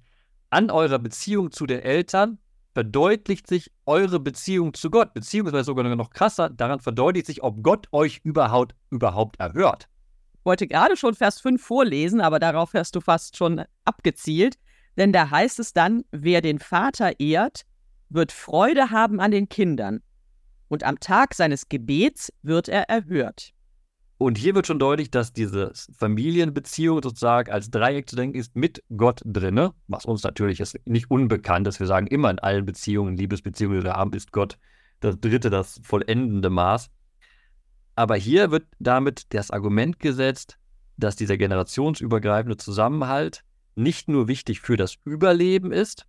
an 0.50 0.70
eurer 0.70 1.00
Beziehung 1.00 1.52
zu 1.52 1.66
den 1.66 1.80
Eltern 1.80 2.38
verdeutlicht 2.74 3.48
sich 3.48 3.72
eure 3.86 4.20
Beziehung 4.20 4.74
zu 4.74 4.90
Gott, 4.90 5.14
beziehungsweise 5.14 5.66
sogar 5.66 5.84
noch 5.96 6.10
krasser, 6.10 6.50
daran 6.50 6.80
verdeutlicht 6.80 7.28
sich, 7.28 7.44
ob 7.44 7.62
Gott 7.62 7.88
euch 7.92 8.22
überhaupt, 8.24 8.76
überhaupt 8.90 9.40
erhört. 9.40 9.88
Ich 10.40 10.46
wollte 10.46 10.68
gerade 10.68 10.98
schon 10.98 11.14
Vers 11.14 11.40
5 11.40 11.62
vorlesen, 11.64 12.20
aber 12.20 12.40
darauf 12.40 12.74
hast 12.74 12.96
du 12.96 13.02
fast 13.02 13.38
schon 13.38 13.64
abgezielt, 13.86 14.56
denn 14.98 15.14
da 15.14 15.30
heißt 15.30 15.60
es 15.60 15.74
dann, 15.74 16.04
wer 16.12 16.42
den 16.42 16.60
Vater 16.60 17.20
ehrt, 17.20 17.64
wird 18.10 18.32
Freude 18.32 18.92
haben 18.92 19.20
an 19.20 19.32
den 19.32 19.50
Kindern, 19.50 20.02
und 20.74 20.84
am 20.84 21.00
Tag 21.00 21.36
seines 21.36 21.70
Gebets 21.70 22.34
wird 22.42 22.68
er 22.68 22.90
erhört. 22.90 23.54
Und 24.18 24.38
hier 24.38 24.56
wird 24.56 24.68
schon 24.68 24.80
deutlich, 24.80 25.12
dass 25.12 25.34
diese 25.34 25.72
Familienbeziehung 25.98 27.02
sozusagen 27.04 27.52
als 27.52 27.70
Dreieck 27.70 28.10
zu 28.10 28.16
denken 28.16 28.38
ist 28.38 28.56
mit 28.56 28.84
Gott 28.96 29.22
drinne, 29.26 29.74
was 29.88 30.06
uns 30.06 30.24
natürlich 30.24 30.60
ist 30.60 30.80
nicht 30.86 31.12
unbekannt 31.12 31.68
ist. 31.68 31.80
Wir 31.80 31.88
sagen 31.88 32.08
immer 32.08 32.30
in 32.32 32.40
allen 32.40 32.66
Beziehungen, 32.66 33.18
Liebesbeziehungen, 33.18 33.80
die 33.80 33.86
wir 33.86 33.94
haben, 33.94 34.14
ist 34.14 34.32
Gott 34.32 34.58
das 35.00 35.20
dritte, 35.20 35.50
das 35.50 35.80
vollendende 35.84 36.50
Maß. 36.50 36.90
Aber 37.96 38.16
hier 38.16 38.50
wird 38.50 38.66
damit 38.80 39.34
das 39.34 39.52
Argument 39.52 40.00
gesetzt, 40.00 40.58
dass 40.98 41.16
dieser 41.16 41.38
generationsübergreifende 41.38 42.58
Zusammenhalt 42.58 43.44
nicht 43.76 44.08
nur 44.08 44.28
wichtig 44.28 44.62
für 44.62 44.78
das 44.78 44.96
Überleben 45.06 45.72
ist, 45.72 46.06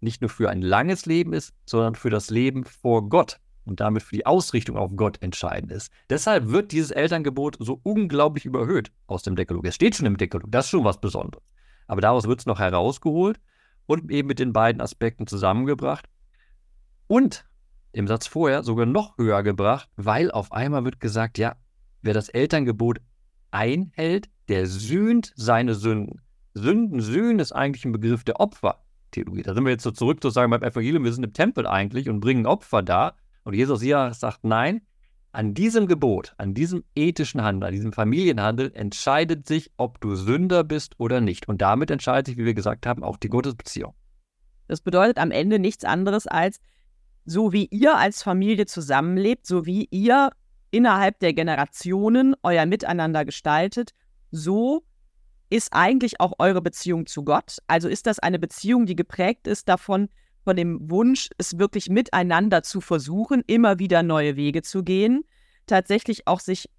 nicht 0.00 0.22
nur 0.22 0.30
für 0.30 0.48
ein 0.48 0.62
langes 0.62 1.06
Leben 1.06 1.32
ist, 1.32 1.52
sondern 1.66 1.94
für 1.94 2.10
das 2.10 2.30
Leben 2.30 2.64
vor 2.64 3.08
Gott 3.08 3.38
und 3.68 3.80
damit 3.80 4.02
für 4.02 4.16
die 4.16 4.26
Ausrichtung 4.26 4.76
auf 4.76 4.90
Gott 4.96 5.22
entscheidend 5.22 5.72
ist. 5.72 5.92
Deshalb 6.10 6.48
wird 6.48 6.72
dieses 6.72 6.90
Elterngebot 6.90 7.56
so 7.60 7.80
unglaublich 7.82 8.44
überhöht 8.44 8.90
aus 9.06 9.22
dem 9.22 9.36
Dekalog. 9.36 9.66
Es 9.66 9.74
steht 9.74 9.96
schon 9.96 10.06
im 10.06 10.16
Dekalog, 10.16 10.50
das 10.50 10.66
ist 10.66 10.70
schon 10.70 10.84
was 10.84 11.00
Besonderes. 11.00 11.44
Aber 11.86 12.00
daraus 12.00 12.26
wird 12.26 12.40
es 12.40 12.46
noch 12.46 12.58
herausgeholt 12.58 13.40
und 13.86 14.10
eben 14.10 14.28
mit 14.28 14.38
den 14.38 14.52
beiden 14.52 14.80
Aspekten 14.80 15.26
zusammengebracht. 15.26 16.06
Und 17.06 17.46
im 17.92 18.06
Satz 18.06 18.26
vorher 18.26 18.62
sogar 18.62 18.86
noch 18.86 19.16
höher 19.18 19.42
gebracht, 19.42 19.88
weil 19.96 20.30
auf 20.30 20.52
einmal 20.52 20.84
wird 20.84 21.00
gesagt, 21.00 21.38
ja, 21.38 21.56
wer 22.02 22.14
das 22.14 22.28
Elterngebot 22.28 23.00
einhält, 23.50 24.28
der 24.48 24.66
sühnt 24.66 25.32
seine 25.36 25.74
Sünden. 25.74 26.20
Sünden, 26.54 27.00
sühnen 27.00 27.38
ist 27.38 27.52
eigentlich 27.52 27.84
ein 27.84 27.92
Begriff 27.92 28.24
der 28.24 28.40
Opfertheologie. 28.40 29.42
Da 29.42 29.54
sind 29.54 29.64
wir 29.64 29.70
jetzt 29.70 29.84
so 29.84 29.90
zurück 29.90 30.22
zu 30.22 30.30
sagen 30.30 30.50
beim 30.50 30.62
Evangelium, 30.62 31.04
wir 31.04 31.12
sind 31.12 31.24
im 31.24 31.32
Tempel 31.32 31.66
eigentlich 31.66 32.08
und 32.08 32.20
bringen 32.20 32.46
Opfer 32.46 32.82
da. 32.82 33.14
Und 33.48 33.54
Jesus 33.54 33.80
hier 33.80 34.12
sagt, 34.12 34.44
nein, 34.44 34.82
an 35.32 35.54
diesem 35.54 35.86
Gebot, 35.86 36.34
an 36.36 36.52
diesem 36.52 36.84
ethischen 36.94 37.42
Handel, 37.42 37.68
an 37.68 37.72
diesem 37.72 37.94
Familienhandel 37.94 38.70
entscheidet 38.74 39.48
sich, 39.48 39.70
ob 39.78 40.02
du 40.02 40.16
Sünder 40.16 40.64
bist 40.64 41.00
oder 41.00 41.22
nicht. 41.22 41.48
Und 41.48 41.62
damit 41.62 41.90
entscheidet 41.90 42.26
sich, 42.26 42.36
wie 42.36 42.44
wir 42.44 42.52
gesagt 42.52 42.86
haben, 42.86 43.02
auch 43.02 43.16
die 43.16 43.30
Gottesbeziehung. 43.30 43.94
Das 44.66 44.82
bedeutet 44.82 45.16
am 45.16 45.30
Ende 45.30 45.58
nichts 45.58 45.86
anderes 45.86 46.26
als, 46.26 46.60
so 47.24 47.50
wie 47.50 47.64
ihr 47.70 47.96
als 47.96 48.22
Familie 48.22 48.66
zusammenlebt, 48.66 49.46
so 49.46 49.64
wie 49.64 49.88
ihr 49.90 50.28
innerhalb 50.70 51.18
der 51.20 51.32
Generationen 51.32 52.36
euer 52.42 52.66
Miteinander 52.66 53.24
gestaltet, 53.24 53.92
so 54.30 54.84
ist 55.48 55.72
eigentlich 55.72 56.20
auch 56.20 56.34
eure 56.38 56.60
Beziehung 56.60 57.06
zu 57.06 57.24
Gott. 57.24 57.60
Also 57.66 57.88
ist 57.88 58.06
das 58.06 58.18
eine 58.18 58.38
Beziehung, 58.38 58.84
die 58.84 58.94
geprägt 58.94 59.46
ist 59.46 59.70
davon, 59.70 60.10
von 60.48 60.56
dem 60.56 60.90
Wunsch, 60.90 61.28
es 61.36 61.58
wirklich 61.58 61.90
miteinander 61.90 62.62
zu 62.62 62.80
versuchen, 62.80 63.42
immer 63.46 63.78
wieder 63.78 64.02
neue 64.02 64.34
Wege 64.36 64.62
zu 64.62 64.82
gehen, 64.82 65.24
tatsächlich 65.66 66.26
auch 66.26 66.40
sich 66.40 66.70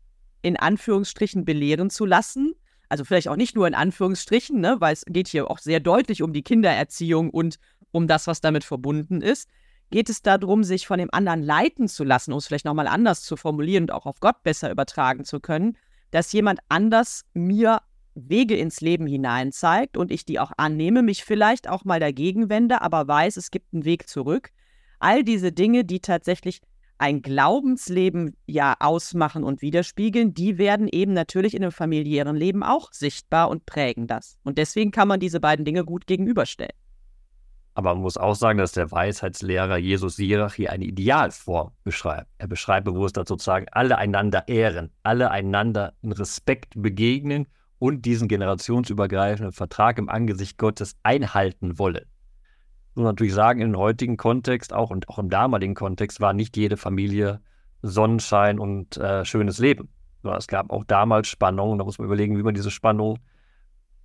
in 0.41 0.57
Anführungsstrichen 0.57 1.45
belehren 1.45 1.91
zu 1.91 2.07
lassen. 2.07 2.55
Also 2.89 3.05
vielleicht 3.05 3.27
auch 3.27 3.35
nicht 3.35 3.55
nur 3.55 3.67
in 3.67 3.75
Anführungsstrichen, 3.75 4.59
ne, 4.59 4.77
weil 4.79 4.93
es 4.93 5.05
geht 5.05 5.27
hier 5.27 5.51
auch 5.51 5.59
sehr 5.59 5.79
deutlich 5.79 6.23
um 6.23 6.33
die 6.33 6.41
Kindererziehung 6.41 7.29
und 7.29 7.59
um 7.91 8.07
das, 8.07 8.25
was 8.25 8.41
damit 8.41 8.63
verbunden 8.63 9.21
ist. 9.21 9.47
Geht 9.91 10.09
es 10.09 10.23
darum, 10.23 10.63
sich 10.63 10.87
von 10.87 10.97
dem 10.97 11.13
anderen 11.13 11.43
leiten 11.43 11.87
zu 11.87 12.03
lassen, 12.03 12.31
um 12.31 12.39
es 12.39 12.47
vielleicht 12.47 12.65
nochmal 12.65 12.87
anders 12.87 13.21
zu 13.21 13.37
formulieren 13.37 13.83
und 13.83 13.91
auch 13.91 14.07
auf 14.07 14.19
Gott 14.19 14.41
besser 14.41 14.71
übertragen 14.71 15.25
zu 15.25 15.39
können, 15.39 15.77
dass 16.09 16.33
jemand 16.33 16.59
anders 16.69 17.23
mir 17.35 17.83
Wege 18.15 18.55
ins 18.55 18.81
Leben 18.81 19.07
hinein 19.07 19.51
zeigt 19.51 19.97
und 19.97 20.11
ich 20.11 20.25
die 20.25 20.39
auch 20.39 20.51
annehme, 20.57 21.03
mich 21.03 21.23
vielleicht 21.23 21.69
auch 21.69 21.85
mal 21.85 21.99
dagegen 21.99 22.49
wende, 22.49 22.81
aber 22.81 23.07
weiß, 23.07 23.37
es 23.37 23.51
gibt 23.51 23.73
einen 23.73 23.85
Weg 23.85 24.07
zurück. 24.07 24.49
All 24.99 25.23
diese 25.23 25.51
Dinge, 25.51 25.85
die 25.85 25.99
tatsächlich 25.99 26.61
ein 26.97 27.21
Glaubensleben 27.21 28.35
ja 28.45 28.75
ausmachen 28.79 29.43
und 29.43 29.61
widerspiegeln, 29.61 30.33
die 30.33 30.57
werden 30.57 30.89
eben 30.91 31.13
natürlich 31.13 31.55
in 31.55 31.63
einem 31.63 31.71
familiären 31.71 32.35
Leben 32.35 32.61
auch 32.61 32.91
sichtbar 32.91 33.49
und 33.49 33.65
prägen 33.65 34.05
das. 34.05 34.37
Und 34.43 34.57
deswegen 34.57 34.91
kann 34.91 35.07
man 35.07 35.21
diese 35.21 35.39
beiden 35.39 35.63
Dinge 35.63 35.85
gut 35.85 36.07
gegenüberstellen. 36.07 36.73
Aber 37.75 37.93
man 37.93 38.03
muss 38.03 38.17
auch 38.17 38.35
sagen, 38.35 38.57
dass 38.59 38.73
der 38.73 38.91
Weisheitslehrer 38.91 39.77
Jesus 39.77 40.17
Sirach 40.17 40.53
hier 40.53 40.73
eine 40.73 40.83
Idealform 40.83 41.71
beschreibt. 41.85 42.27
Er 42.37 42.47
beschreibt 42.47 42.83
bewusst, 42.83 43.15
dass 43.15 43.29
sozusagen 43.29 43.67
alle 43.71 43.97
einander 43.97 44.49
ehren, 44.49 44.91
alle 45.03 45.31
einander 45.31 45.93
in 46.01 46.11
Respekt 46.11 46.73
begegnen 46.75 47.47
und 47.79 48.05
diesen 48.05 48.27
generationsübergreifenden 48.27 49.53
Vertrag 49.53 49.97
im 49.97 50.09
Angesicht 50.09 50.57
Gottes 50.57 50.95
einhalten 51.01 51.79
wollen. 51.79 52.05
Muss 52.95 53.05
natürlich 53.05 53.33
sagen, 53.33 53.61
im 53.61 53.77
heutigen 53.77 54.17
Kontext 54.17 54.73
auch 54.73 54.89
und 54.89 55.07
auch 55.09 55.19
im 55.19 55.29
damaligen 55.29 55.73
Kontext 55.73 56.19
war 56.19 56.33
nicht 56.33 56.57
jede 56.57 56.75
Familie 56.75 57.39
Sonnenschein 57.81 58.59
und 58.59 58.97
äh, 58.97 59.23
schönes 59.23 59.57
Leben. 59.57 59.89
Es 60.37 60.47
gab 60.47 60.69
auch 60.69 60.83
damals 60.83 61.29
Spannungen, 61.29 61.77
da 61.77 61.85
muss 61.85 61.97
man 61.97 62.05
überlegen, 62.05 62.37
wie 62.37 62.43
man 62.43 62.53
diese 62.53 62.71
Spannung, 62.71 63.19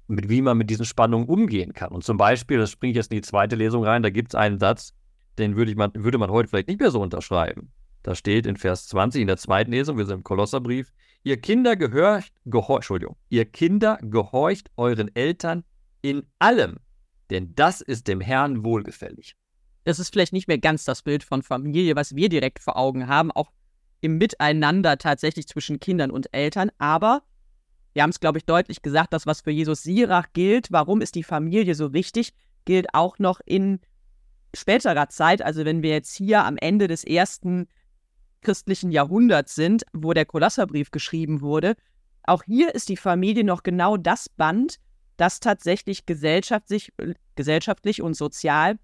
mit 0.06 0.28
wie 0.28 0.42
man 0.42 0.56
mit 0.56 0.70
diesen 0.70 0.84
Spannungen 0.84 1.28
umgehen 1.28 1.72
kann. 1.72 1.90
Und 1.90 2.04
zum 2.04 2.16
Beispiel, 2.16 2.58
das 2.58 2.70
springe 2.70 2.92
ich 2.92 2.96
jetzt 2.96 3.10
in 3.10 3.16
die 3.16 3.22
zweite 3.22 3.56
Lesung 3.56 3.84
rein, 3.84 4.04
da 4.04 4.10
gibt 4.10 4.30
es 4.30 4.34
einen 4.37 4.60
Satz, 4.60 4.94
den 5.38 5.56
würde, 5.56 5.74
man, 5.74 5.90
würde 5.94 6.18
man 6.18 6.30
heute 6.30 6.48
vielleicht 6.48 6.68
nicht 6.68 6.78
mehr 6.78 6.92
so 6.92 7.00
unterschreiben. 7.00 7.72
Da 8.04 8.14
steht 8.14 8.46
in 8.46 8.56
Vers 8.56 8.87
20 8.88 9.22
in 9.22 9.26
der 9.26 9.38
zweiten 9.38 9.72
Lesung, 9.72 9.98
wir 9.98 10.06
sind 10.06 10.18
im 10.18 10.24
Kolosserbrief, 10.24 10.92
ihr 11.24 11.40
Kinder 11.40 11.74
gehorcht, 11.74 12.32
gehor, 12.44 12.76
Entschuldigung, 12.76 13.16
ihr 13.30 13.46
Kinder 13.46 13.98
gehorcht 14.02 14.70
euren 14.76 15.14
Eltern 15.16 15.64
in 16.02 16.26
allem, 16.38 16.78
denn 17.30 17.54
das 17.54 17.80
ist 17.80 18.06
dem 18.06 18.20
Herrn 18.20 18.62
wohlgefällig. 18.62 19.34
Das 19.84 19.98
ist 19.98 20.12
vielleicht 20.12 20.32
nicht 20.32 20.48
mehr 20.48 20.58
ganz 20.58 20.84
das 20.84 21.02
Bild 21.02 21.24
von 21.24 21.42
Familie, 21.42 21.96
was 21.96 22.14
wir 22.14 22.28
direkt 22.28 22.60
vor 22.60 22.76
Augen 22.76 23.08
haben, 23.08 23.32
auch 23.32 23.50
im 24.00 24.18
Miteinander 24.18 24.98
tatsächlich 24.98 25.48
zwischen 25.48 25.80
Kindern 25.80 26.10
und 26.10 26.32
Eltern, 26.32 26.70
aber 26.78 27.22
wir 27.94 28.02
haben 28.02 28.10
es, 28.10 28.20
glaube 28.20 28.38
ich, 28.38 28.44
deutlich 28.44 28.82
gesagt, 28.82 29.12
das, 29.12 29.26
was 29.26 29.40
für 29.40 29.50
Jesus 29.50 29.82
Sirach 29.82 30.26
gilt, 30.32 30.72
warum 30.72 31.00
ist 31.00 31.14
die 31.14 31.22
Familie 31.22 31.74
so 31.74 31.92
wichtig, 31.92 32.34
gilt 32.64 32.92
auch 32.92 33.18
noch 33.18 33.40
in 33.46 33.80
späterer 34.52 35.08
Zeit, 35.08 35.42
also 35.42 35.64
wenn 35.64 35.82
wir 35.82 35.90
jetzt 35.90 36.14
hier 36.14 36.44
am 36.44 36.56
Ende 36.56 36.88
des 36.88 37.04
ersten 37.04 37.68
christlichen 38.44 38.92
Jahrhunderts 38.92 39.57
sind, 39.57 39.85
wo 39.92 40.12
der 40.12 40.26
Kolosserbrief 40.26 40.92
geschrieben 40.92 41.40
wurde, 41.40 41.74
auch 42.22 42.44
hier 42.44 42.74
ist 42.74 42.88
die 42.88 42.96
Familie 42.96 43.44
noch 43.44 43.62
genau 43.62 43.96
das 43.96 44.28
Band, 44.28 44.78
das 45.16 45.40
tatsächlich 45.40 46.07
gesellschaftlich, 46.07 46.92
gesellschaftlich 47.35 48.02
und 48.02 48.14
sozial 48.14 48.78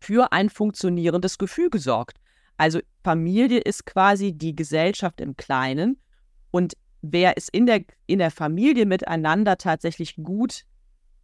für 0.00 0.32
ein 0.32 0.48
funktionierendes 0.48 1.38
Gefüge 1.38 1.78
sorgt. 1.78 2.18
Also 2.56 2.80
Familie 3.02 3.58
ist 3.58 3.86
quasi 3.86 4.32
die 4.32 4.54
Gesellschaft 4.54 5.20
im 5.20 5.36
Kleinen 5.36 5.98
und 6.50 6.74
wer 7.02 7.36
es 7.36 7.48
in 7.48 7.66
der, 7.66 7.84
in 8.06 8.18
der 8.18 8.30
Familie 8.30 8.86
miteinander 8.86 9.56
tatsächlich 9.58 10.16
gut 10.16 10.64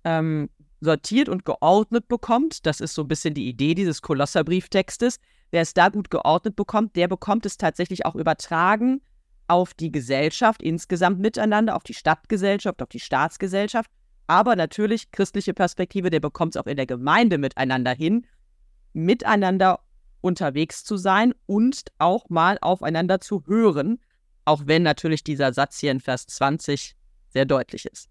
ähm, 0.05 0.51
sortiert 0.85 1.29
und 1.29 1.45
geordnet 1.45 2.09
bekommt, 2.09 2.67
das 2.67 2.81
ist 2.81 2.95
so 2.95 3.03
ein 3.03 3.09
bisschen 3.09 3.35
die 3.35 3.49
Idee 3.49 3.75
dieses 3.75 4.03
Kolosserbrieftextes, 4.03 5.19
wer 5.51 5.63
es 5.63 5.75
da 5.75 5.89
gut 5.89 6.11
geordnet 6.11 6.57
bekommt, 6.57 6.97
der 6.97 7.09
bekommt 7.09 7.47
es 7.47 7.57
tatsächlich 7.57 8.07
auch 8.07 8.15
übertragen 8.15 9.01
auf 9.49 9.75
die 9.75 9.93
Gesellschaft 9.93 10.63
insgesamt 10.63 11.21
miteinander, 11.21 11.77
auf 11.77 11.83
die 11.83 11.95
Stadtgesellschaft, 11.95 12.81
auf 12.83 12.89
die 12.89 13.01
Staatsgesellschaft. 13.01 13.91
Aber 14.27 14.57
natürlich 14.57 15.11
christliche 15.11 15.53
Perspektive, 15.53 16.11
der 16.11 16.21
bekommt 16.21 16.57
es 16.57 16.61
auch 16.61 16.67
in 16.67 16.77
der 16.77 16.87
Gemeinde 16.87 17.37
miteinander 17.37 17.93
hin, 17.93 18.27
miteinander 18.95 19.81
unterwegs 20.23 20.85
zu 20.85 20.97
sein 20.97 21.35
und 21.45 21.85
auch 21.99 22.31
mal 22.31 22.57
aufeinander 22.63 23.21
zu 23.21 23.45
hören, 23.47 24.01
auch 24.47 24.63
wenn 24.67 24.83
natürlich 24.83 25.23
dieser 25.25 25.53
Satz 25.53 25.79
hier 25.79 25.91
in 25.91 26.01
Vers 26.01 26.27
20 26.27 26.97
sehr 27.29 27.45
deutlich 27.45 27.85
ist. 27.85 28.09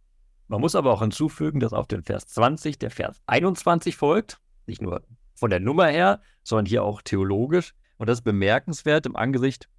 Man 0.48 0.62
muss 0.62 0.76
aber 0.76 0.92
auch 0.92 1.02
hinzufügen, 1.02 1.60
dass 1.60 1.74
auf 1.74 1.88
den 1.88 2.04
Vers 2.04 2.28
20 2.28 2.78
der 2.78 2.92
Vers 2.92 3.22
21 3.28 3.96
folgt, 3.96 4.40
nicht 4.66 4.82
nur 4.82 5.02
von 5.36 5.50
der 5.50 5.60
Nummer 5.60 5.88
her, 5.88 6.22
sondern 6.44 6.66
hier 6.66 6.84
auch 6.84 7.02
theologisch. 7.02 7.74
Und 7.98 8.10
das 8.10 8.20
ist 8.20 8.24
bemerkenswert 8.24 9.06
im 9.06 9.16
Angesicht 9.16 9.70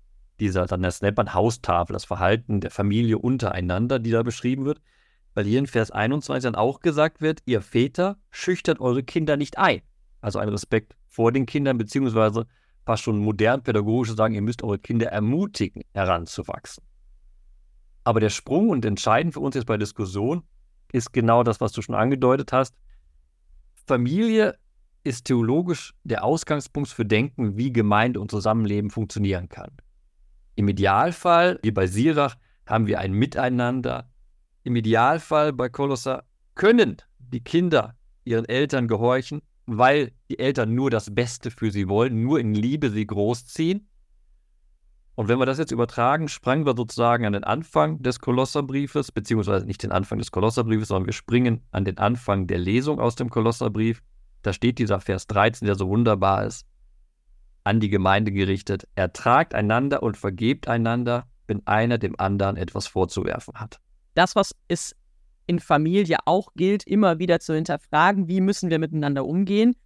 dieser, 0.41 0.67
dann 0.67 0.83
das 0.83 1.01
nennt 1.01 1.35
Haustafel, 1.35 1.93
das 1.93 2.05
Verhalten 2.05 2.61
der 2.61 2.71
Familie 2.71 3.19
untereinander, 3.19 3.99
die 3.99 4.11
da 4.11 4.23
beschrieben 4.23 4.65
wird, 4.65 4.81
weil 5.35 5.45
hier 5.45 5.59
in 5.59 5.67
Vers 5.67 5.91
21 5.91 6.43
dann 6.43 6.55
auch 6.55 6.81
gesagt 6.81 7.21
wird, 7.21 7.43
ihr 7.47 7.61
Väter 7.61 8.17
schüchtert 8.31 8.81
eure 8.81 9.03
Kinder 9.03 9.37
nicht 9.37 9.59
ein. 9.59 9.83
Also 10.21 10.39
ein 10.39 10.49
Respekt 10.49 10.97
vor 11.09 11.33
den 11.33 11.47
Kindern, 11.47 11.79
beziehungsweise 11.79 12.47
fast 12.85 13.03
schon 13.03 13.19
modern 13.19 13.63
pädagogisch 13.63 14.15
sagen, 14.15 14.35
ihr 14.35 14.43
müsst 14.43 14.63
eure 14.63 14.79
Kinder 14.79 15.07
ermutigen, 15.07 15.83
heranzuwachsen. 15.93 16.85
Aber 18.05 18.21
der 18.21 18.31
Sprung 18.31 18.69
und 18.69 18.85
entscheidend 18.85 19.35
für 19.35 19.41
uns 19.41 19.55
jetzt 19.55 19.67
bei 19.67 19.77
Diskussion 19.77 20.43
ist 20.95 21.13
genau 21.13 21.43
das, 21.43 21.61
was 21.61 21.73
du 21.73 21.83
schon 21.83 21.97
angedeutet 21.97 22.53
hast. 22.53 22.77
Familie 23.87 24.57
ist 25.03 25.25
theologisch 25.25 25.93
der 26.05 26.25
Ausgangspunkt 26.25 26.89
für 26.89 27.05
Denken, 27.05 27.57
wie 27.57 27.73
Gemeinde 27.73 28.21
und 28.21 28.31
Zusammenleben 28.31 28.91
funktionieren 28.91 29.49
kann. 29.49 29.73
Im 30.55 30.69
Idealfall, 30.69 31.59
wie 31.63 31.73
bei 31.73 31.89
Sirach, 31.89 32.37
haben 32.67 32.87
wir 32.87 33.01
ein 33.01 33.13
Miteinander. 33.13 34.09
Im 34.63 34.77
Idealfall 34.77 35.53
bei 35.53 35.69
Kolosser 35.69 36.25
können 36.55 36.97
die 37.19 37.43
Kinder 37.43 37.97
ihren 38.25 38.45
Eltern 38.45 38.87
gehorchen, 38.87 39.43
weil 39.67 40.13
die 40.31 40.39
Eltern 40.39 40.75
nur 40.75 40.91
das 40.91 41.13
Beste 41.13 41.51
für 41.51 41.73
sie 41.73 41.89
wollen, 41.89 42.23
nur 42.23 42.39
in 42.39 42.55
Liebe 42.55 42.91
sie 42.91 43.07
großziehen. 43.07 43.89
Und 45.17 45.29
wenn 45.29 45.39
wir 45.39 45.47
das 45.47 45.59
jetzt 45.59 45.71
übertragen, 45.71 46.29
sprangen 46.29 46.67
wir 46.67 46.75
sozusagen 46.77 47.25
an 47.25 47.35
den 47.35 47.45
Anfang 47.45 48.03
des 48.03 48.19
Kolosserbriefes, 48.19 49.13
beziehungsweise 49.13 49.65
nicht 49.65 49.83
den 49.83 49.93
Anfang 49.93 50.19
des 50.19 50.33
Kolosserbriefes, 50.33 50.89
sondern 50.89 51.07
wir 51.07 51.13
springen 51.13 51.63
an 51.71 51.85
den 51.85 51.99
Anfang 51.99 52.49
der 52.49 52.59
Lesung 52.59 52.99
aus 52.99 53.15
dem 53.15 53.31
Kolosserbrief. 53.31 54.03
Da 54.43 54.53
steht 54.53 54.79
dieser 54.79 55.01
Vers 55.01 55.27
13, 55.29 55.67
der 55.67 55.77
so 55.77 55.89
wunderbar 55.89 56.45
ist, 56.45 56.67
an 57.63 57.79
die 57.79 57.91
Gemeinde 57.91 58.33
gerichtet. 58.33 58.89
Ertragt 58.97 59.55
einander 59.55 60.03
und 60.03 60.17
vergebt 60.17 60.67
einander, 60.67 61.27
wenn 61.47 61.65
einer 61.67 61.99
dem 61.99 62.19
anderen 62.19 62.57
etwas 62.57 62.89
vorzuwerfen 62.89 63.55
hat. 63.55 63.81
Das, 64.15 64.35
was 64.35 64.55
es 64.67 64.97
in 65.47 65.61
Familie 65.61 66.19
auch 66.25 66.55
gilt, 66.57 66.87
immer 66.87 67.19
wieder 67.19 67.39
zu 67.39 67.55
hinterfragen, 67.55 68.29
wie 68.29 68.41
müssen 68.41 68.71
wir 68.71 68.79
miteinander 68.79 69.25
umgehen, 69.25 69.77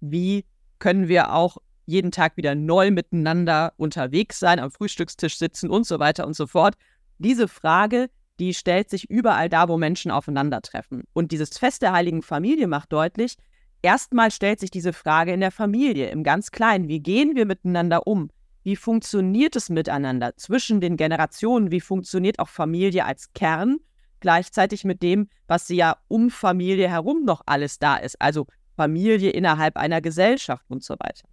wie 0.00 0.46
können 0.78 1.08
wir 1.08 1.34
auch 1.34 1.58
jeden 1.86 2.10
Tag 2.10 2.36
wieder 2.36 2.54
neu 2.54 2.90
miteinander 2.90 3.72
unterwegs 3.76 4.38
sein, 4.38 4.58
am 4.58 4.70
Frühstückstisch 4.70 5.38
sitzen 5.38 5.70
und 5.70 5.86
so 5.86 5.98
weiter 5.98 6.26
und 6.26 6.34
so 6.34 6.46
fort. 6.46 6.74
Diese 7.18 7.48
Frage, 7.48 8.08
die 8.38 8.54
stellt 8.54 8.88
sich 8.88 9.10
überall 9.10 9.48
da, 9.48 9.68
wo 9.68 9.76
Menschen 9.76 10.10
aufeinandertreffen. 10.10 11.04
Und 11.12 11.32
dieses 11.32 11.58
Fest 11.58 11.82
der 11.82 11.92
heiligen 11.92 12.22
Familie 12.22 12.66
macht 12.66 12.92
deutlich, 12.92 13.36
erstmal 13.82 14.30
stellt 14.30 14.60
sich 14.60 14.70
diese 14.70 14.92
Frage 14.92 15.32
in 15.32 15.40
der 15.40 15.50
Familie, 15.50 16.10
im 16.10 16.22
ganz 16.22 16.50
Kleinen. 16.50 16.88
Wie 16.88 17.00
gehen 17.00 17.36
wir 17.36 17.44
miteinander 17.44 18.06
um? 18.06 18.30
Wie 18.62 18.76
funktioniert 18.76 19.56
es 19.56 19.70
miteinander 19.70 20.36
zwischen 20.36 20.80
den 20.80 20.96
Generationen? 20.96 21.70
Wie 21.70 21.80
funktioniert 21.80 22.38
auch 22.38 22.48
Familie 22.48 23.04
als 23.04 23.32
Kern? 23.34 23.78
Gleichzeitig 24.20 24.84
mit 24.84 25.02
dem, 25.02 25.28
was 25.46 25.68
ja 25.68 25.96
um 26.08 26.30
Familie 26.30 26.88
herum 26.88 27.24
noch 27.24 27.42
alles 27.46 27.78
da 27.78 27.96
ist. 27.96 28.20
Also 28.20 28.46
Familie 28.76 29.30
innerhalb 29.30 29.76
einer 29.76 30.00
Gesellschaft 30.00 30.64
und 30.68 30.82
so 30.84 30.94
weiter. 30.94 31.28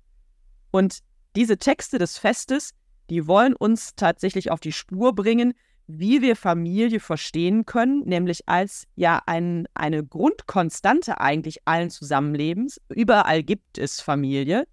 Und 0.78 1.00
diese 1.36 1.58
Texte 1.58 1.98
des 1.98 2.20
Festes, 2.20 2.76
die 3.10 3.26
wollen 3.26 3.56
uns 3.56 3.96
tatsächlich 3.96 4.52
auf 4.52 4.60
die 4.60 4.72
Spur 4.72 5.16
bringen, 5.16 5.56
wie 5.88 6.22
wir 6.22 6.36
Familie 6.36 7.00
verstehen 7.00 7.66
können, 7.66 8.04
nämlich 8.06 8.48
als 8.48 8.86
ja 8.94 9.24
ein, 9.26 9.68
eine 9.74 10.06
Grundkonstante 10.06 11.20
eigentlich 11.20 11.68
allen 11.68 11.90
Zusammenlebens. 11.90 12.80
Überall 12.90 13.42
gibt 13.42 13.80
es 13.80 14.02
Familie. 14.02 14.68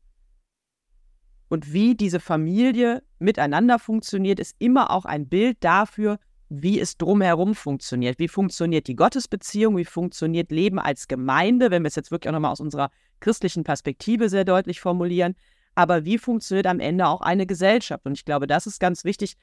Und 1.49 1.73
wie 1.73 1.95
diese 1.95 2.21
Familie 2.21 3.03
miteinander 3.19 3.79
funktioniert, 3.79 4.41
ist 4.41 4.57
immer 4.59 4.91
auch 4.91 5.07
ein 5.07 5.27
Bild 5.27 5.57
dafür, 5.61 6.19
wie 6.51 6.81
es 6.81 6.99
drumherum 6.99 7.55
funktioniert. 7.55 8.19
Wie 8.19 8.29
funktioniert 8.29 8.89
die 8.89 8.97
Gottesbeziehung? 8.97 9.79
Wie 9.79 9.87
funktioniert 9.87 10.51
Leben 10.51 10.79
als 10.79 11.09
Gemeinde, 11.09 11.71
wenn 11.71 11.83
wir 11.83 11.89
es 11.89 11.97
jetzt 11.97 12.11
wirklich 12.11 12.29
auch 12.29 12.35
nochmal 12.35 12.53
aus 12.53 12.61
unserer 12.61 12.91
christlichen 13.21 13.65
Perspektive 13.65 14.29
sehr 14.29 14.45
deutlich 14.45 14.81
formulieren? 14.81 15.35
Aber 15.75 16.05
wie 16.05 16.19
funktioniert 16.19 16.67
am 16.67 16.81
Ende 16.81 17.07
auch 17.07 17.21
eine 17.21 17.47
Gesellschaft? 17.47 18.07
Und 18.07 18.13
ich 18.13 18.25
glaube, 18.25 18.47
das 18.47 18.67
ist 18.67 18.81
ganz 18.81 19.05
wichtig 19.05 19.37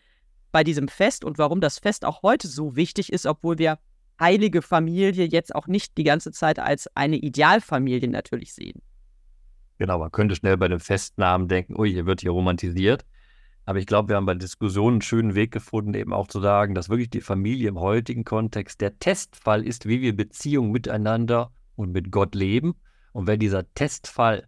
bei 0.52 0.64
diesem 0.64 0.88
Fest 0.88 1.24
und 1.24 1.38
warum 1.38 1.62
das 1.62 1.80
Fest 1.80 2.06
auch 2.06 2.24
heute 2.24 2.48
so 2.48 2.76
wichtig 2.76 3.12
ist, 3.12 3.26
obwohl 3.26 3.58
wir 3.58 3.80
heilige 4.20 4.62
Familie 4.62 5.26
jetzt 5.26 5.56
auch 5.56 5.68
nicht 5.68 5.98
die 5.98 6.04
ganze 6.04 6.32
Zeit 6.32 6.60
als 6.60 6.88
eine 6.96 7.18
Idealfamilie 7.18 8.10
natürlich 8.10 8.54
sehen. 8.54 8.82
Genau, 9.78 9.98
man 9.98 10.12
könnte 10.12 10.36
schnell 10.36 10.58
bei 10.58 10.68
dem 10.68 10.80
Festnamen 10.80 11.48
denken, 11.48 11.80
ui, 11.80 11.92
hier 11.92 12.06
wird 12.06 12.22
hier 12.22 12.32
romantisiert. 12.32 13.04
Aber 13.66 13.80
ich 13.80 13.86
glaube, 13.86 14.10
wir 14.10 14.16
haben 14.16 14.26
bei 14.26 14.36
Diskussionen 14.36 14.96
einen 14.96 15.02
schönen 15.02 15.36
Weg 15.36 15.52
gefunden, 15.52 15.94
eben 15.94 16.14
auch 16.14 16.28
zu 16.28 16.40
sagen, 16.40 16.76
dass 16.76 16.90
wirklich 16.90 17.10
die 17.10 17.22
Familie 17.22 17.70
im 17.70 17.80
heutigen 17.80 18.24
Kontext 18.24 18.82
der 18.82 19.00
Testfall 19.00 19.66
ist, 19.66 19.88
wie 19.88 20.02
wir 20.02 20.16
Beziehungen 20.16 20.72
miteinander 20.72 21.52
und 21.76 21.92
mit 21.92 22.12
Gott 22.12 22.36
leben. 22.36 22.76
Und 23.12 23.28
wenn 23.28 23.40
dieser 23.40 23.72
Testfall 23.74 24.48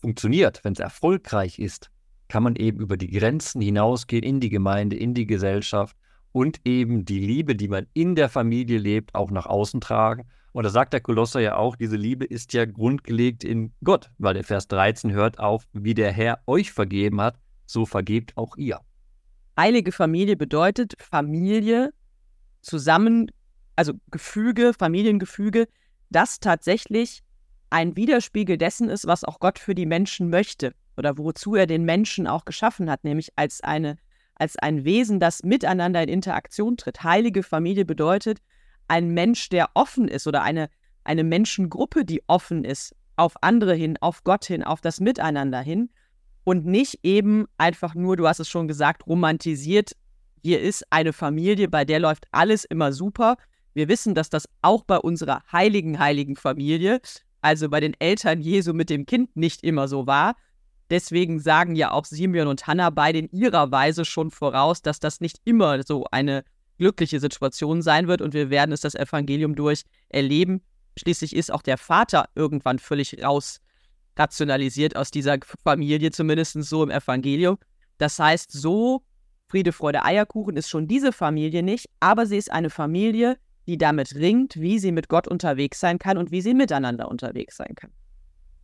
funktioniert, 0.00 0.64
wenn 0.64 0.72
es 0.72 0.78
erfolgreich 0.78 1.58
ist, 1.58 1.90
kann 2.28 2.42
man 2.42 2.56
eben 2.56 2.80
über 2.80 2.96
die 2.96 3.10
Grenzen 3.10 3.60
hinausgehen 3.60 4.24
in 4.24 4.40
die 4.40 4.48
Gemeinde, 4.48 4.96
in 4.96 5.14
die 5.14 5.26
Gesellschaft 5.26 5.96
und 6.32 6.60
eben 6.64 7.04
die 7.04 7.20
Liebe, 7.20 7.54
die 7.54 7.68
man 7.68 7.86
in 7.94 8.14
der 8.14 8.28
Familie 8.28 8.78
lebt, 8.78 9.14
auch 9.14 9.30
nach 9.30 9.46
außen 9.46 9.80
tragen. 9.80 10.24
Und 10.52 10.64
da 10.64 10.70
sagt 10.70 10.92
der 10.92 11.00
Kolosser 11.00 11.40
ja 11.40 11.56
auch, 11.56 11.76
diese 11.76 11.96
Liebe 11.96 12.24
ist 12.24 12.52
ja 12.52 12.64
grundgelegt 12.64 13.44
in 13.44 13.72
Gott, 13.84 14.10
weil 14.18 14.34
der 14.34 14.44
Vers 14.44 14.68
13 14.68 15.12
hört 15.12 15.38
auf, 15.38 15.66
wie 15.72 15.94
der 15.94 16.12
Herr 16.12 16.40
euch 16.46 16.72
vergeben 16.72 17.20
hat, 17.20 17.38
so 17.66 17.86
vergebt 17.86 18.36
auch 18.36 18.56
ihr. 18.56 18.80
Heilige 19.58 19.92
Familie 19.92 20.36
bedeutet 20.36 20.94
Familie 20.98 21.92
zusammen 22.60 23.30
also 23.76 23.92
Gefüge, 24.10 24.72
Familiengefüge, 24.72 25.68
das 26.10 26.40
tatsächlich 26.40 27.22
ein 27.70 27.96
Widerspiegel 27.96 28.58
dessen 28.58 28.88
ist, 28.88 29.06
was 29.06 29.24
auch 29.24 29.40
Gott 29.40 29.58
für 29.58 29.74
die 29.74 29.86
Menschen 29.86 30.30
möchte 30.30 30.72
oder 30.96 31.18
wozu 31.18 31.54
er 31.54 31.66
den 31.66 31.84
Menschen 31.84 32.26
auch 32.26 32.44
geschaffen 32.44 32.90
hat, 32.90 33.04
nämlich 33.04 33.30
als 33.36 33.60
eine 33.60 33.96
als 34.36 34.58
ein 34.58 34.84
Wesen, 34.84 35.18
das 35.18 35.42
miteinander 35.42 36.02
in 36.02 36.08
Interaktion 36.08 36.76
tritt. 36.76 37.02
Heilige 37.02 37.42
Familie 37.42 37.84
bedeutet 37.84 38.40
ein 38.86 39.10
Mensch, 39.10 39.48
der 39.48 39.70
offen 39.74 40.08
ist 40.08 40.26
oder 40.26 40.42
eine, 40.42 40.68
eine 41.04 41.24
Menschengruppe, 41.24 42.04
die 42.04 42.22
offen 42.26 42.64
ist 42.64 42.94
auf 43.16 43.34
andere 43.42 43.74
hin, 43.74 43.96
auf 44.00 44.24
Gott 44.24 44.44
hin, 44.44 44.62
auf 44.62 44.82
das 44.82 45.00
Miteinander 45.00 45.60
hin 45.60 45.90
und 46.44 46.66
nicht 46.66 47.00
eben 47.02 47.46
einfach 47.56 47.94
nur, 47.94 48.16
du 48.16 48.28
hast 48.28 48.40
es 48.40 48.48
schon 48.48 48.68
gesagt, 48.68 49.06
romantisiert, 49.06 49.92
hier 50.42 50.60
ist 50.60 50.84
eine 50.90 51.12
Familie, 51.12 51.68
bei 51.68 51.84
der 51.84 51.98
läuft 51.98 52.26
alles 52.30 52.64
immer 52.64 52.92
super. 52.92 53.36
Wir 53.72 53.88
wissen, 53.88 54.14
dass 54.14 54.30
das 54.30 54.48
auch 54.62 54.84
bei 54.84 54.98
unserer 54.98 55.42
heiligen, 55.50 55.98
heiligen 55.98 56.36
Familie 56.36 57.00
also 57.46 57.68
bei 57.68 57.78
den 57.78 57.94
Eltern 58.00 58.40
Jesu 58.40 58.72
mit 58.72 58.90
dem 58.90 59.06
Kind 59.06 59.36
nicht 59.36 59.62
immer 59.62 59.86
so 59.86 60.08
war. 60.08 60.34
Deswegen 60.90 61.38
sagen 61.38 61.76
ja 61.76 61.92
auch 61.92 62.04
Simeon 62.04 62.48
und 62.48 62.66
Hannah 62.66 62.90
beide 62.90 63.20
in 63.20 63.30
ihrer 63.30 63.70
Weise 63.70 64.04
schon 64.04 64.32
voraus, 64.32 64.82
dass 64.82 64.98
das 64.98 65.20
nicht 65.20 65.40
immer 65.44 65.80
so 65.84 66.06
eine 66.10 66.44
glückliche 66.78 67.20
Situation 67.20 67.82
sein 67.82 68.08
wird 68.08 68.20
und 68.20 68.34
wir 68.34 68.50
werden 68.50 68.72
es 68.72 68.80
das 68.80 68.96
Evangelium 68.96 69.54
durch 69.54 69.82
erleben. 70.08 70.60
Schließlich 70.98 71.36
ist 71.36 71.52
auch 71.52 71.62
der 71.62 71.78
Vater 71.78 72.28
irgendwann 72.34 72.80
völlig 72.80 73.22
raus 73.22 73.60
rationalisiert 74.18 74.96
aus 74.96 75.12
dieser 75.12 75.38
Familie, 75.62 76.10
zumindest 76.10 76.54
so 76.64 76.82
im 76.82 76.90
Evangelium. 76.90 77.58
Das 77.98 78.18
heißt, 78.18 78.50
so 78.50 79.02
Friede, 79.48 79.72
Freude, 79.72 80.04
Eierkuchen 80.04 80.56
ist 80.56 80.68
schon 80.68 80.88
diese 80.88 81.12
Familie 81.12 81.62
nicht, 81.62 81.88
aber 82.00 82.26
sie 82.26 82.38
ist 82.38 82.50
eine 82.50 82.70
Familie, 82.70 83.38
die 83.66 83.78
damit 83.78 84.14
ringt, 84.14 84.56
wie 84.56 84.78
sie 84.78 84.92
mit 84.92 85.08
Gott 85.08 85.28
unterwegs 85.28 85.80
sein 85.80 85.98
kann 85.98 86.18
und 86.18 86.30
wie 86.30 86.40
sie 86.40 86.54
miteinander 86.54 87.08
unterwegs 87.08 87.56
sein 87.56 87.74
kann. 87.74 87.90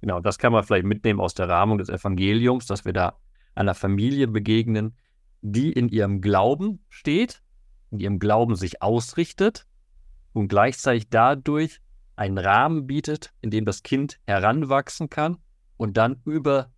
Genau, 0.01 0.21
das 0.21 0.39
kann 0.39 0.53
man 0.53 0.65
vielleicht 0.65 0.85
mitnehmen 0.85 1.21
aus 1.21 1.35
der 1.35 1.49
Rahmung 1.49 1.79
des 1.79 1.89
Evangeliums, 1.89 2.67
dass 2.67 2.85
wir 2.85 2.93
da 2.93 3.19
einer 3.55 3.75
Familie 3.75 4.27
begegnen, 4.29 4.97
die 5.43 5.73
in 5.73 5.89
ihrem 5.89 6.21
Glauben 6.21 6.85
steht, 6.89 7.43
in 7.91 8.01
ihrem 8.01 8.19
Glauben 8.19 8.57
sich 8.57 8.83
ausrichtet 8.83 9.67
und 10.33 10.49
gleichzeitig 10.49 11.09
dadurch 11.11 11.81
einen 12.17 12.39
Rahmen 12.39 12.87
bietet, 12.87 13.33
in 13.41 13.51
dem 13.51 13.65
das 13.65 13.83
Kind 13.83 14.19
heranwachsen 14.27 15.11
kann 15.11 15.39
und 15.77 15.97
dann 15.97 16.21
über 16.25 16.73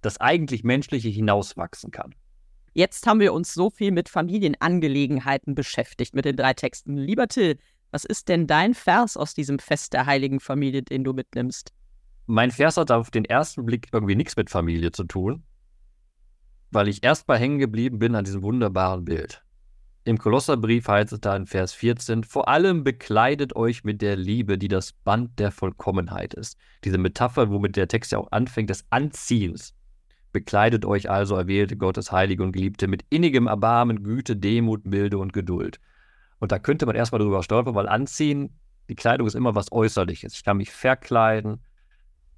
das 0.00 0.20
eigentlich 0.20 0.64
Menschliche 0.64 1.08
hinauswachsen 1.08 1.90
kann. 1.90 2.14
Jetzt 2.76 3.06
haben 3.06 3.20
wir 3.20 3.32
uns 3.32 3.54
so 3.54 3.70
viel 3.70 3.90
mit 3.90 4.10
Familienangelegenheiten 4.10 5.54
beschäftigt, 5.54 6.14
mit 6.14 6.26
den 6.26 6.36
drei 6.36 6.52
Texten. 6.52 6.98
Lieber 6.98 7.26
Till, 7.26 7.56
was 7.90 8.04
ist 8.04 8.28
denn 8.28 8.46
dein 8.46 8.74
Vers 8.74 9.16
aus 9.16 9.32
diesem 9.32 9.58
Fest 9.58 9.94
der 9.94 10.04
heiligen 10.04 10.40
Familie, 10.40 10.82
den 10.82 11.02
du 11.02 11.14
mitnimmst? 11.14 11.72
Mein 12.26 12.50
Vers 12.50 12.76
hat 12.76 12.90
auf 12.90 13.10
den 13.10 13.24
ersten 13.24 13.64
Blick 13.64 13.88
irgendwie 13.92 14.14
nichts 14.14 14.36
mit 14.36 14.50
Familie 14.50 14.92
zu 14.92 15.04
tun, 15.04 15.42
weil 16.70 16.88
ich 16.88 17.02
erst 17.02 17.26
mal 17.28 17.38
hängen 17.38 17.60
geblieben 17.60 17.98
bin 17.98 18.14
an 18.14 18.26
diesem 18.26 18.42
wunderbaren 18.42 19.06
Bild. 19.06 19.42
Im 20.04 20.18
Kolosserbrief 20.18 20.86
heißt 20.86 21.14
es 21.14 21.20
da 21.22 21.34
in 21.34 21.46
Vers 21.46 21.72
14, 21.72 22.24
vor 22.24 22.46
allem 22.46 22.84
bekleidet 22.84 23.56
euch 23.56 23.84
mit 23.84 24.02
der 24.02 24.16
Liebe, 24.16 24.58
die 24.58 24.68
das 24.68 24.92
Band 24.92 25.38
der 25.38 25.50
Vollkommenheit 25.50 26.34
ist. 26.34 26.58
Diese 26.84 26.98
Metapher, 26.98 27.48
womit 27.48 27.76
der 27.76 27.88
Text 27.88 28.12
ja 28.12 28.18
auch 28.18 28.30
anfängt, 28.32 28.68
des 28.68 28.84
Anziehens. 28.90 29.75
Bekleidet 30.36 30.84
euch 30.84 31.08
also, 31.08 31.34
erwählte 31.34 31.78
Gottes 31.78 32.12
Heilige 32.12 32.42
und 32.42 32.52
Geliebte, 32.52 32.88
mit 32.88 33.06
innigem 33.08 33.46
Erbarmen, 33.46 34.02
Güte, 34.02 34.36
Demut, 34.36 34.84
Milde 34.84 35.16
und 35.16 35.32
Geduld. 35.32 35.80
Und 36.40 36.52
da 36.52 36.58
könnte 36.58 36.84
man 36.84 36.94
erstmal 36.94 37.22
drüber 37.22 37.42
stolpern, 37.42 37.74
weil 37.74 37.88
anziehen, 37.88 38.50
die 38.90 38.96
Kleidung 38.96 39.26
ist 39.26 39.32
immer 39.32 39.54
was 39.54 39.72
Äußerliches. 39.72 40.34
Ich 40.34 40.44
kann 40.44 40.58
mich 40.58 40.70
verkleiden, 40.70 41.64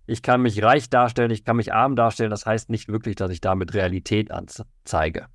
ich 0.07 0.23
kann 0.23 0.43
mich 0.43 0.63
reich 0.63 0.89
darstellen, 0.91 1.33
ich 1.33 1.45
kann 1.45 1.57
mich 1.57 1.75
arm 1.75 1.97
darstellen. 1.97 2.31
Das 2.31 2.47
heißt 2.47 2.71
nicht 2.71 2.87
wirklich, 2.87 3.17
dass 3.17 3.33
ich 3.33 3.41
damit 3.41 3.75
Realität 3.75 4.31
anzeige. 4.31 5.27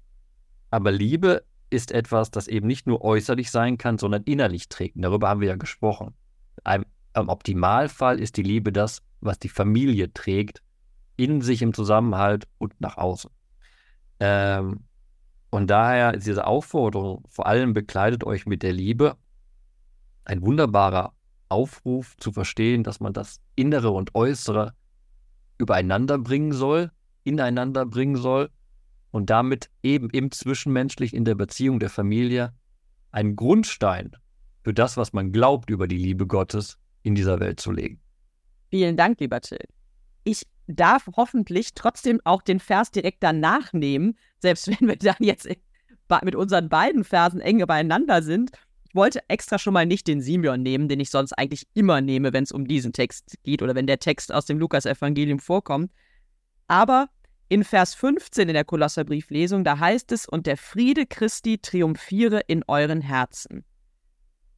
Aber 0.69 0.93
Liebe 0.93 1.43
ist 1.69 1.91
etwas, 1.91 2.31
das 2.31 2.47
eben 2.47 2.67
nicht 2.67 2.87
nur 2.87 3.01
äußerlich 3.01 3.51
sein 3.51 3.77
kann, 3.77 3.97
sondern 3.97 4.23
innerlich 4.23 4.69
trägt. 4.69 4.95
Und 4.95 5.01
darüber 5.01 5.27
haben 5.27 5.41
wir 5.41 5.49
ja 5.49 5.57
gesprochen. 5.57 6.13
Im 6.63 6.85
Optimalfall 7.27 8.21
ist 8.21 8.37
die 8.37 8.43
Liebe 8.43 8.71
das, 8.71 9.01
was 9.19 9.37
die 9.37 9.49
Familie 9.49 10.13
trägt 10.13 10.63
in 11.15 11.41
sich 11.41 11.61
im 11.61 11.73
Zusammenhalt 11.73 12.47
und 12.57 12.79
nach 12.79 12.97
außen. 12.97 13.29
Ähm, 14.19 14.85
und 15.49 15.67
daher 15.67 16.15
ist 16.15 16.25
diese 16.25 16.47
Aufforderung, 16.47 17.23
vor 17.29 17.45
allem 17.45 17.73
bekleidet 17.73 18.23
euch 18.23 18.45
mit 18.45 18.63
der 18.63 18.73
Liebe, 18.73 19.15
ein 20.25 20.41
wunderbarer 20.41 21.13
Aufruf 21.49 22.17
zu 22.17 22.31
verstehen, 22.31 22.83
dass 22.83 22.99
man 22.99 23.13
das 23.13 23.39
Innere 23.55 23.91
und 23.91 24.15
Äußere 24.15 24.73
übereinander 25.57 26.17
bringen 26.17 26.53
soll, 26.53 26.91
ineinander 27.23 27.85
bringen 27.85 28.15
soll 28.15 28.49
und 29.11 29.29
damit 29.29 29.69
eben 29.83 30.09
im 30.09 30.31
Zwischenmenschlich 30.31 31.13
in 31.13 31.25
der 31.25 31.35
Beziehung 31.35 31.79
der 31.79 31.89
Familie 31.89 32.53
einen 33.11 33.35
Grundstein 33.35 34.11
für 34.63 34.73
das, 34.73 34.97
was 34.97 35.13
man 35.13 35.31
glaubt 35.31 35.69
über 35.69 35.87
die 35.87 35.97
Liebe 35.97 36.25
Gottes 36.25 36.79
in 37.03 37.13
dieser 37.13 37.39
Welt 37.39 37.59
zu 37.59 37.71
legen. 37.71 37.99
Vielen 38.69 38.97
Dank, 38.97 39.19
lieber 39.19 39.39
Till. 39.39 39.67
Ich 40.23 40.47
darf 40.67 41.09
hoffentlich 41.15 41.73
trotzdem 41.73 42.21
auch 42.23 42.41
den 42.41 42.59
Vers 42.59 42.91
direkt 42.91 43.23
danach 43.23 43.73
nehmen, 43.73 44.17
selbst 44.39 44.67
wenn 44.67 44.87
wir 44.87 44.95
dann 44.95 45.15
jetzt 45.19 45.47
mit 46.23 46.35
unseren 46.35 46.69
beiden 46.69 47.03
Versen 47.03 47.41
eng 47.41 47.65
beieinander 47.65 48.21
sind. 48.21 48.51
Ich 48.87 48.95
wollte 48.95 49.27
extra 49.27 49.57
schon 49.57 49.73
mal 49.73 49.87
nicht 49.87 50.07
den 50.07 50.21
Simeon 50.21 50.61
nehmen, 50.61 50.87
den 50.87 50.99
ich 50.99 51.09
sonst 51.09 51.33
eigentlich 51.33 51.67
immer 51.73 52.01
nehme, 52.01 52.31
wenn 52.33 52.43
es 52.43 52.51
um 52.51 52.67
diesen 52.67 52.93
Text 52.93 53.35
geht 53.43 53.63
oder 53.63 53.73
wenn 53.73 53.87
der 53.87 53.97
Text 53.97 54.31
aus 54.31 54.45
dem 54.45 54.59
Lukas-Evangelium 54.59 55.39
vorkommt. 55.39 55.91
Aber 56.67 57.09
in 57.49 57.63
Vers 57.63 57.95
15 57.95 58.47
in 58.47 58.53
der 58.53 58.65
Kolosserbrieflesung, 58.65 59.63
da 59.63 59.79
heißt 59.79 60.11
es, 60.11 60.27
und 60.27 60.45
der 60.45 60.57
Friede 60.57 61.07
Christi 61.07 61.57
triumphiere 61.57 62.41
in 62.47 62.63
euren 62.67 63.01
Herzen. 63.01 63.65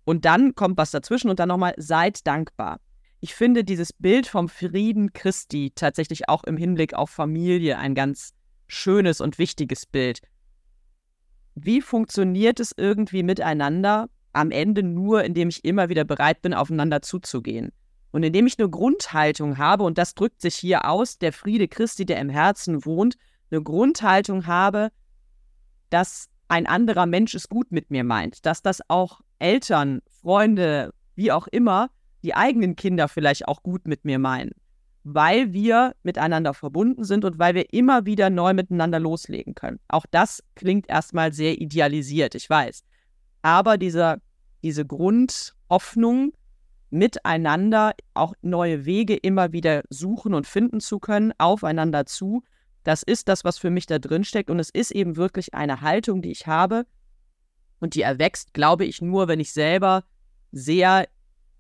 Und 0.04 0.26
dann 0.26 0.54
kommt 0.54 0.78
was 0.78 0.92
dazwischen 0.92 1.30
und 1.30 1.40
dann 1.40 1.50
nochmal, 1.50 1.74
seid 1.78 2.28
dankbar 2.28 2.80
ich 3.26 3.34
finde 3.34 3.64
dieses 3.64 3.92
Bild 3.92 4.28
vom 4.28 4.50
Frieden 4.50 5.12
Christi 5.12 5.72
tatsächlich 5.74 6.30
auch 6.30 6.44
im 6.44 6.58
Hinblick 6.58 6.94
auf 6.94 7.10
Familie 7.10 7.80
ein 7.80 7.96
ganz 7.96 8.36
schönes 8.68 9.20
und 9.20 9.40
wichtiges 9.40 9.88
Bild. 9.88 10.22
Wie 11.56 11.82
funktioniert 11.82 12.60
es 12.60 12.72
irgendwie 12.78 13.24
miteinander? 13.24 14.10
Am 14.32 14.52
Ende 14.52 14.84
nur, 14.84 15.24
indem 15.24 15.50
ich 15.50 15.66
immer 15.66 15.90
wieder 15.90 16.04
bereit 16.04 16.44
bin, 16.44 16.54
aufeinander 16.54 17.02
zuzugehen. 17.02 17.72
Und 18.12 18.22
indem 18.22 18.46
ich 18.46 18.60
eine 18.60 18.70
Grundhaltung 18.70 19.58
habe, 19.58 19.86
und 19.86 19.98
das 19.98 20.14
drückt 20.14 20.40
sich 20.40 20.54
hier 20.54 20.88
aus, 20.88 21.18
der 21.18 21.34
Friede 21.34 21.68
Christi, 21.68 22.06
der 22.06 22.20
im 22.20 22.30
Herzen 22.30 22.86
wohnt, 22.86 23.18
eine 23.50 23.64
Grundhaltung 23.64 24.46
habe, 24.46 24.92
dass 25.90 26.30
ein 26.48 26.68
anderer 26.68 27.08
Mensch 27.08 27.34
es 27.34 27.50
gut 27.50 27.72
mit 27.72 27.90
mir 27.90 28.04
meint, 28.04 28.46
dass 28.46 28.62
das 28.62 28.88
auch 28.88 29.22
Eltern, 29.40 30.02
Freunde, 30.22 30.94
wie 31.16 31.32
auch 31.32 31.48
immer, 31.48 31.90
die 32.26 32.36
eigenen 32.36 32.76
Kinder 32.76 33.08
vielleicht 33.08 33.48
auch 33.48 33.62
gut 33.62 33.88
mit 33.88 34.04
mir 34.04 34.18
meinen, 34.18 34.52
weil 35.04 35.54
wir 35.54 35.96
miteinander 36.02 36.56
verbunden 36.56 37.04
sind 37.04 37.24
und 37.24 37.38
weil 37.38 37.54
wir 37.54 37.72
immer 37.72 38.06
wieder 38.08 38.32
neu 38.32 38.54
miteinander 38.54 39.00
loslegen 39.00 39.54
können. 39.54 39.80
Auch 39.88 40.08
das 40.10 40.44
klingt 40.56 40.90
erstmal 40.90 41.32
sehr 41.32 41.62
idealisiert, 41.62 42.34
ich 42.34 42.50
weiß. 42.50 42.84
Aber 43.44 43.78
dieser, 43.78 44.18
diese 44.64 44.86
Grundhoffnung, 44.86 46.34
miteinander 46.90 47.94
auch 48.14 48.34
neue 48.42 48.86
Wege 48.86 49.16
immer 49.16 49.52
wieder 49.52 49.84
suchen 49.90 50.34
und 50.34 50.48
finden 50.48 50.80
zu 50.80 51.00
können, 51.00 51.34
aufeinander 51.38 52.06
zu, 52.06 52.44
das 52.84 53.04
ist 53.04 53.28
das, 53.28 53.44
was 53.44 53.58
für 53.58 53.70
mich 53.70 53.86
da 53.86 54.00
drin 54.00 54.24
steckt. 54.24 54.50
Und 54.50 54.60
es 54.60 54.70
ist 54.70 54.92
eben 54.92 55.16
wirklich 55.16 55.54
eine 55.54 55.82
Haltung, 55.82 56.22
die 56.22 56.32
ich 56.32 56.48
habe. 56.48 56.86
Und 57.80 57.96
die 57.96 58.02
erwächst, 58.02 58.54
glaube 58.54 58.86
ich, 58.86 59.02
nur, 59.02 59.28
wenn 59.28 59.40
ich 59.40 59.52
selber 59.52 60.04
sehr 60.52 61.08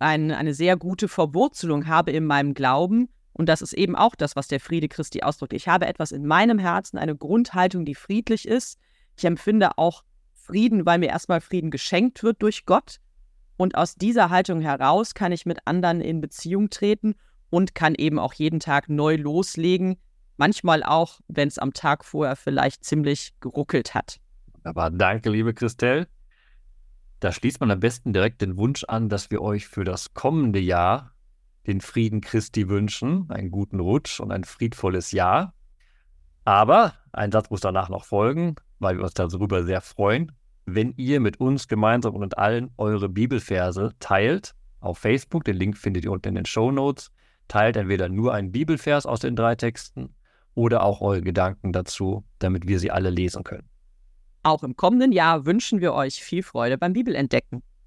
ein, 0.06 0.32
eine 0.32 0.54
sehr 0.54 0.78
gute 0.78 1.08
Verwurzelung 1.08 1.88
habe 1.88 2.12
in 2.12 2.26
meinem 2.26 2.54
Glauben. 2.54 3.10
Und 3.34 3.50
das 3.50 3.63
ist 3.63 3.74
eben 3.74 3.96
auch 3.96 4.15
das, 4.15 4.36
was 4.36 4.48
der 4.48 4.60
Friede 4.60 4.88
Christi 4.88 5.24
ausdrückt. 5.24 5.54
Ich 5.54 5.68
habe 5.68 5.88
etwas 5.88 6.12
in 6.12 6.26
meinem 6.26 6.60
Herzen, 6.60 6.98
eine 6.98 7.15
Grundhaltung, 7.15 7.86
die 7.86 7.96
friedlich 7.96 8.48
ist. 8.48 8.80
Ich 9.18 9.26
empfinde 9.26 9.78
auch 9.78 10.04
Frieden, 10.34 10.86
weil 10.86 11.00
mir 11.00 11.10
erstmal 11.10 11.41
Frieden 11.41 11.72
geschenkt 11.72 12.22
wird 12.22 12.44
durch 12.44 12.65
Gott. 12.65 13.00
Und 13.58 13.76
aus 13.76 13.96
dieser 13.96 14.30
Haltung 14.30 14.62
heraus 14.62 15.15
kann 15.15 15.32
ich 15.32 15.48
mit 15.48 15.60
anderen 15.65 16.02
in 16.02 16.22
Beziehung 16.22 16.70
treten 16.70 17.15
und 17.50 17.74
kann 17.74 17.96
eben 17.96 18.20
auch 18.20 18.34
jeden 18.34 18.60
Tag 18.60 18.89
neu 18.89 19.15
loslegen. 19.15 19.98
Manchmal 20.38 20.84
auch, 20.84 21.20
wenn 21.28 21.48
es 21.48 21.58
am 21.58 21.74
Tag 21.74 22.06
vorher 22.06 22.36
vielleicht 22.36 22.84
ziemlich 22.86 23.34
geruckelt 23.39 23.96
hat. 23.96 24.18
Aber 24.63 24.91
danke, 24.91 25.32
liebe 25.32 25.54
Christelle. 25.54 26.08
Da 27.26 27.32
schließt 27.32 27.60
man 27.60 27.72
am 27.72 27.80
besten 27.80 28.14
direkt 28.14 28.44
den 28.44 28.56
Wunsch 28.56 28.84
an, 28.84 29.10
dass 29.10 29.32
wir 29.32 29.42
euch 29.42 29.68
für 29.68 29.84
das 29.84 30.14
kommende 30.14 30.60
Jahr 30.60 31.16
den 31.66 31.82
Frieden 31.82 32.22
Christi 32.22 32.70
wünschen, 32.70 33.26
einen 33.32 33.50
guten 33.50 33.80
Rutsch 33.80 34.20
und 34.20 34.32
ein 34.32 34.44
friedvolles 34.44 35.12
Jahr. 35.12 35.56
Aber 36.44 36.94
ein 37.14 37.32
Satz 37.32 37.50
muss 37.50 37.62
danach 37.62 37.90
noch 37.90 38.06
folgen, 38.06 38.58
weil 38.78 38.98
wir 38.98 39.04
uns 39.04 39.16
darüber 39.16 39.64
sehr 39.64 39.82
freuen, 39.82 40.34
wenn 40.68 40.94
ihr 40.98 41.20
mit 41.20 41.40
uns 41.40 41.68
gemeinsam 41.68 42.14
und 42.14 42.38
allen 42.38 42.70
eure 42.78 43.10
Bibelverse 43.10 43.94
teilt 44.00 44.54
auf 44.80 45.00
Facebook. 45.00 45.46
Den 45.46 45.58
Link 45.58 45.80
findet 45.80 46.06
ihr 46.06 46.12
unten 46.12 46.28
in 46.28 46.36
den 46.36 46.46
Show 46.46 46.72
Notes. 46.72 47.10
Teilt 47.48 47.76
entweder 47.76 48.08
nur 48.08 48.36
einen 48.36 48.52
Bibelvers 48.52 49.08
aus 49.08 49.22
den 49.22 49.36
drei 49.36 49.56
Texten 49.56 50.14
oder 50.54 50.84
auch 50.84 51.02
eure 51.02 51.24
Gedanken 51.24 51.74
dazu, 51.74 52.24
damit 52.38 52.68
wir 52.68 52.78
sie 52.78 52.92
alle 52.92 53.10
lesen 53.10 53.44
können. 53.44 53.68
Auch 54.45 54.62
im 54.62 54.75
kommenden 54.75 55.12
Jahr 55.12 55.47
wünschen 55.47 55.81
wir 55.81 55.95
euch 55.95 56.23
viel 56.23 56.43
Freude 56.43 56.77
beim 56.77 56.93
Bibelentdecken. 56.93 57.63